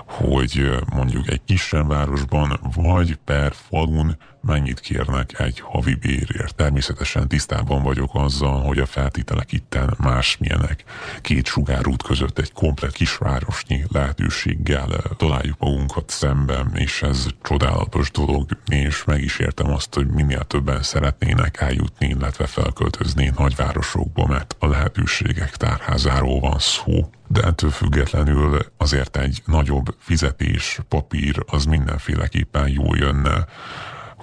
hogy 0.06 0.78
mondjuk 0.94 1.28
egy 1.28 1.40
kisebb 1.44 1.88
városban 1.88 2.61
vagy 2.74 3.18
per 3.24 3.52
falun 3.68 4.16
mennyit 4.41 4.80
kérnek 4.80 5.41
egy 5.41 5.61
havi 5.61 5.95
bérért. 5.95 6.55
Természetesen 6.55 7.28
tisztában 7.28 7.82
vagyok 7.82 8.11
azzal, 8.12 8.62
hogy 8.62 8.78
a 8.78 8.86
feltételek 8.86 9.53
itten 9.53 9.95
másmilyenek. 9.99 10.84
Két 11.20 11.47
sugárút 11.47 12.03
között 12.03 12.38
egy 12.38 12.53
komplet 12.53 12.93
kisvárosnyi 12.93 13.84
lehetőséggel 13.88 14.88
találjuk 15.16 15.59
magunkat 15.59 16.11
szemben, 16.11 16.72
és 16.74 17.03
ez 17.03 17.26
csodálatos 17.43 18.11
dolog, 18.11 18.49
és 18.68 19.05
meg 19.05 19.22
is 19.22 19.38
értem 19.38 19.70
azt, 19.70 19.95
hogy 19.95 20.07
minél 20.07 20.43
többen 20.43 20.82
szeretnének 20.82 21.61
eljutni, 21.61 22.07
illetve 22.07 22.47
felköltözni 22.47 23.32
nagyvárosokba, 23.36 24.26
mert 24.26 24.57
a 24.59 24.66
lehetőségek 24.66 25.57
tárházáról 25.57 26.41
van 26.41 26.59
szó 26.59 27.11
de 27.32 27.43
ettől 27.43 27.70
függetlenül 27.70 28.59
azért 28.76 29.16
egy 29.16 29.43
nagyobb 29.45 29.95
fizetés, 29.99 30.80
papír 30.88 31.45
az 31.47 31.64
mindenféleképpen 31.64 32.68
jó 32.68 32.95
jönne, 32.95 33.47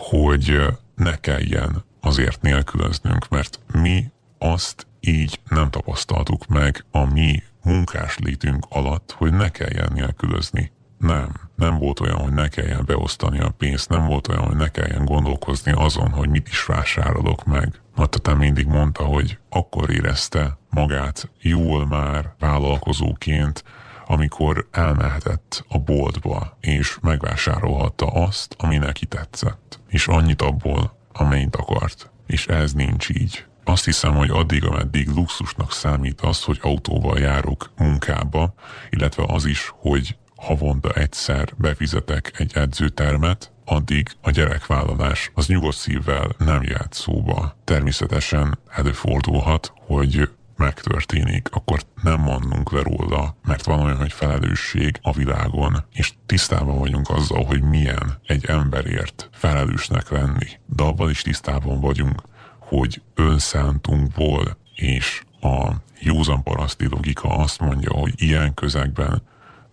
hogy 0.10 0.62
ne 0.96 1.16
kelljen 1.16 1.84
azért 2.02 2.42
nélkülöznünk, 2.42 3.30
mert 3.30 3.60
mi 3.74 4.12
azt 4.38 4.88
így 5.00 5.40
nem 5.50 5.70
tapasztaltuk 5.70 6.48
meg 6.48 6.86
a 6.92 7.06
mi 7.06 7.44
munkás 7.64 8.18
létünk 8.18 8.66
alatt, 8.70 9.12
hogy 9.18 9.34
ne 9.34 9.50
kelljen 9.50 9.92
nélkülözni. 9.94 10.72
Nem. 10.98 11.32
Nem 11.56 11.78
volt 11.78 12.00
olyan, 12.00 12.18
hogy 12.18 12.34
ne 12.34 12.48
kelljen 12.48 12.84
beosztani 12.86 13.40
a 13.40 13.50
pénzt, 13.58 13.90
nem 13.90 14.06
volt 14.06 14.28
olyan, 14.28 14.44
hogy 14.44 14.56
ne 14.56 14.68
kelljen 14.68 15.06
gondolkozni 15.06 15.72
azon, 15.72 16.10
hogy 16.10 16.30
mit 16.30 16.48
is 16.48 16.66
vásárolok 16.66 17.46
meg. 17.46 17.82
Matatán 17.96 18.38
mindig 18.38 18.66
mondta, 18.66 19.04
hogy 19.04 19.38
akkor 19.50 19.90
érezte 19.90 20.58
magát 20.70 21.30
jól 21.42 21.88
már 21.88 22.34
vállalkozóként, 22.40 23.64
amikor 24.08 24.68
elmehetett 24.72 25.66
a 25.68 25.80
boltba, 25.80 26.58
és 26.60 26.98
megvásárolhatta 27.02 28.06
azt, 28.06 28.56
ami 28.58 28.78
neki 28.78 29.06
tetszett. 29.06 29.80
És 29.88 30.08
annyit 30.08 30.42
abból, 30.42 30.98
amennyit 31.14 31.56
akart. 31.56 32.12
És 32.28 32.48
ez 32.48 32.74
nincs 32.74 33.10
így. 33.10 33.46
Azt 33.64 33.86
hiszem, 33.86 34.16
hogy 34.16 34.30
addig, 34.30 34.66
ameddig 34.66 35.08
luxusnak 35.08 35.72
számít 35.72 36.22
az, 36.22 36.44
hogy 36.44 36.60
autóval 36.62 37.20
járok 37.20 37.72
munkába, 37.78 38.54
illetve 38.90 39.24
az 39.28 39.46
is, 39.46 39.74
hogy 39.76 40.18
havonta 40.36 40.90
egyszer 40.90 41.54
befizetek 41.58 42.32
egy 42.38 42.52
edzőtermet, 42.56 43.52
addig 43.66 44.08
a 44.22 44.32
gyerekvállalás 44.32 45.32
az 45.34 45.48
nyugodt 45.48 45.76
szívvel 45.78 46.30
nem 46.38 46.64
ját 46.64 46.94
szóba. 46.94 47.56
Természetesen 47.64 48.60
előfordulhat, 48.70 49.74
hogy 49.76 50.30
megtörténik, 50.58 51.48
akkor 51.52 51.82
nem 52.02 52.20
mondunk 52.20 52.72
le 52.72 52.82
róla, 52.82 53.36
mert 53.44 53.66
van 53.66 53.80
olyan, 53.80 53.98
hogy 53.98 54.12
felelősség 54.12 55.00
a 55.02 55.12
világon, 55.12 55.86
és 55.92 56.14
tisztában 56.26 56.80
vagyunk 56.80 57.10
azzal, 57.10 57.44
hogy 57.46 57.62
milyen 57.62 58.20
egy 58.26 58.46
emberért 58.46 59.30
felelősnek 59.32 60.10
lenni. 60.10 60.48
De 60.66 60.84
abban 60.84 61.10
is 61.10 61.22
tisztában 61.22 61.80
vagyunk, 61.80 62.22
hogy 62.60 63.02
önszántunkból 63.16 64.58
és 64.76 65.22
a 65.42 65.72
józan 66.00 66.44
paraszti 66.44 66.88
logika 66.88 67.30
azt 67.30 67.60
mondja, 67.60 67.92
hogy 67.94 68.14
ilyen 68.16 68.54
közegben 68.54 69.22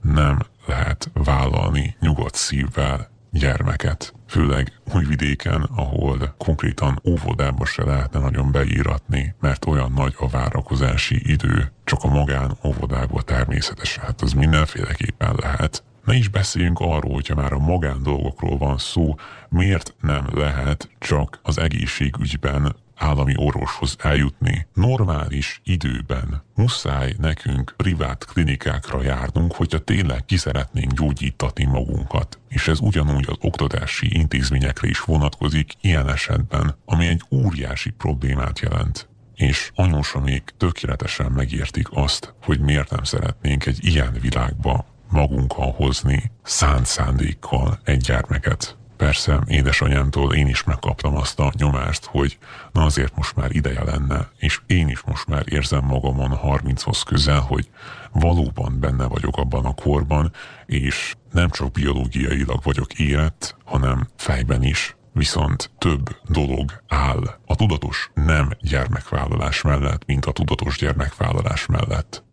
nem 0.01 0.39
lehet 0.66 1.11
vállalni 1.12 1.97
nyugodt 2.01 2.35
szívvel 2.35 3.11
gyermeket. 3.35 4.14
Főleg 4.28 4.72
újvidéken, 4.95 5.62
ahol 5.76 6.35
konkrétan 6.39 7.01
óvodába 7.09 7.64
se 7.64 7.85
lehetne 7.85 8.20
nagyon 8.20 8.53
beíratni, 8.53 9.35
mert 9.41 9.66
olyan 9.66 9.93
nagy 9.93 10.14
a 10.18 10.28
várakozási 10.28 11.30
idő, 11.30 11.72
csak 11.85 12.03
a 12.03 12.09
magán 12.09 12.57
óvodába 12.64 13.22
természetesen, 13.22 14.05
hát 14.05 14.20
az 14.20 14.32
mindenféleképpen 14.32 15.35
lehet. 15.41 15.85
Ne 16.05 16.14
is 16.14 16.28
beszéljünk 16.28 16.78
arról, 16.80 17.12
hogyha 17.12 17.35
már 17.35 17.53
a 17.53 17.59
magán 17.59 18.03
dolgokról 18.03 18.59
van 18.59 18.78
szó, 18.78 19.14
miért 19.49 19.95
nem 20.01 20.26
lehet 20.32 20.89
csak 20.99 21.39
az 21.43 21.59
egészségügyben 21.59 22.76
állami 22.97 23.34
orvoshoz 23.36 23.97
eljutni. 23.99 24.66
Normális 24.74 25.61
időben 25.64 26.42
muszáj 26.55 27.14
nekünk 27.18 27.74
privát 27.76 28.24
klinikákra 28.24 29.03
járnunk, 29.03 29.55
hogyha 29.55 29.78
tényleg 29.78 30.24
ki 30.24 30.36
szeretnénk 30.36 30.92
gyógyítatni 30.92 31.64
magunkat. 31.64 32.38
És 32.49 32.68
ez 32.68 32.80
ugyanúgy 32.80 33.24
az 33.28 33.36
oktatási 33.40 34.18
intézményekre 34.18 34.88
is 34.88 35.01
vonatkozik 35.01 35.72
ilyen 35.80 36.09
esetben, 36.09 36.76
ami 36.84 37.07
egy 37.07 37.22
óriási 37.30 37.90
problémát 37.90 38.59
jelent 38.59 39.09
és 39.34 39.70
anyósamék 39.74 40.55
tökéletesen 40.57 41.32
megértik 41.32 41.88
azt, 41.90 42.34
hogy 42.42 42.61
miért 42.61 42.90
nem 42.90 43.05
szeretnénk 43.05 43.66
egy 43.66 43.78
ilyen 43.86 44.16
világba 44.20 44.86
magunkkal 45.11 45.72
hozni 45.72 46.30
szánt 46.42 46.86
szándékkal 46.86 47.80
egy 47.84 48.01
gyermeket. 48.01 48.76
Persze 48.97 49.40
édesanyámtól 49.47 50.34
én 50.34 50.47
is 50.47 50.64
megkaptam 50.64 51.16
azt 51.16 51.40
a 51.40 51.53
nyomást, 51.57 52.05
hogy 52.05 52.38
na 52.72 52.84
azért 52.84 53.16
most 53.16 53.36
már 53.36 53.55
ideje 53.55 53.84
lenne, 53.84 54.28
és 54.38 54.61
én 54.66 54.88
is 54.88 55.01
most 55.01 55.26
már 55.26 55.42
érzem 55.49 55.84
magamon 55.84 56.30
a 56.30 56.40
30-hoz 56.40 57.03
közel, 57.03 57.40
hogy 57.40 57.70
valóban 58.12 58.80
benne 58.80 59.07
vagyok 59.07 59.36
abban 59.36 59.64
a 59.64 59.74
korban, 59.74 60.32
és 60.66 61.14
nem 61.32 61.51
csak 61.51 61.72
biológiailag 61.72 62.62
vagyok 62.62 62.92
érett, 62.92 63.57
hanem 63.64 64.09
fejben 64.16 64.62
is, 64.62 64.97
viszont 65.12 65.70
több 65.78 66.16
dolog 66.28 66.82
áll 66.88 67.38
a 67.47 67.55
tudatos 67.55 68.11
nem 68.14 68.51
gyermekvállalás 68.61 69.62
mellett, 69.62 70.07
mint 70.07 70.24
a 70.24 70.32
tudatos 70.32 70.78
gyermekvállalás 70.78 71.66
mellett. 71.66 72.23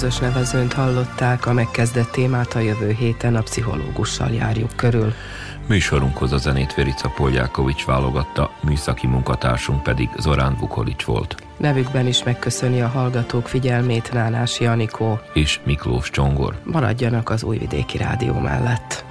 Közös 0.00 0.18
nevezőnt 0.18 0.72
hallották, 0.72 1.46
a 1.46 1.52
megkezdett 1.52 2.10
témát 2.10 2.54
a 2.54 2.58
jövő 2.58 2.90
héten 2.90 3.36
a 3.36 3.42
pszichológussal 3.42 4.30
járjuk 4.30 4.70
körül. 4.76 5.12
Műsorunkhoz 5.66 6.32
a 6.32 6.36
zenét 6.36 6.74
Verica 6.74 7.08
Poljákovics 7.08 7.84
válogatta, 7.84 8.50
műszaki 8.60 9.06
munkatársunk 9.06 9.82
pedig 9.82 10.08
Zorán 10.18 10.56
Vukolics 10.60 11.04
volt. 11.04 11.36
Nevükben 11.56 12.06
is 12.06 12.22
megköszöni 12.22 12.80
a 12.80 12.88
hallgatók 12.88 13.48
figyelmét 13.48 14.12
Nánás 14.12 14.60
Janikó. 14.60 15.20
És 15.32 15.60
Miklós 15.64 16.10
Csongor. 16.10 16.54
Maradjanak 16.64 17.30
az 17.30 17.42
Újvidéki 17.42 17.96
Rádió 17.96 18.38
mellett. 18.38 19.04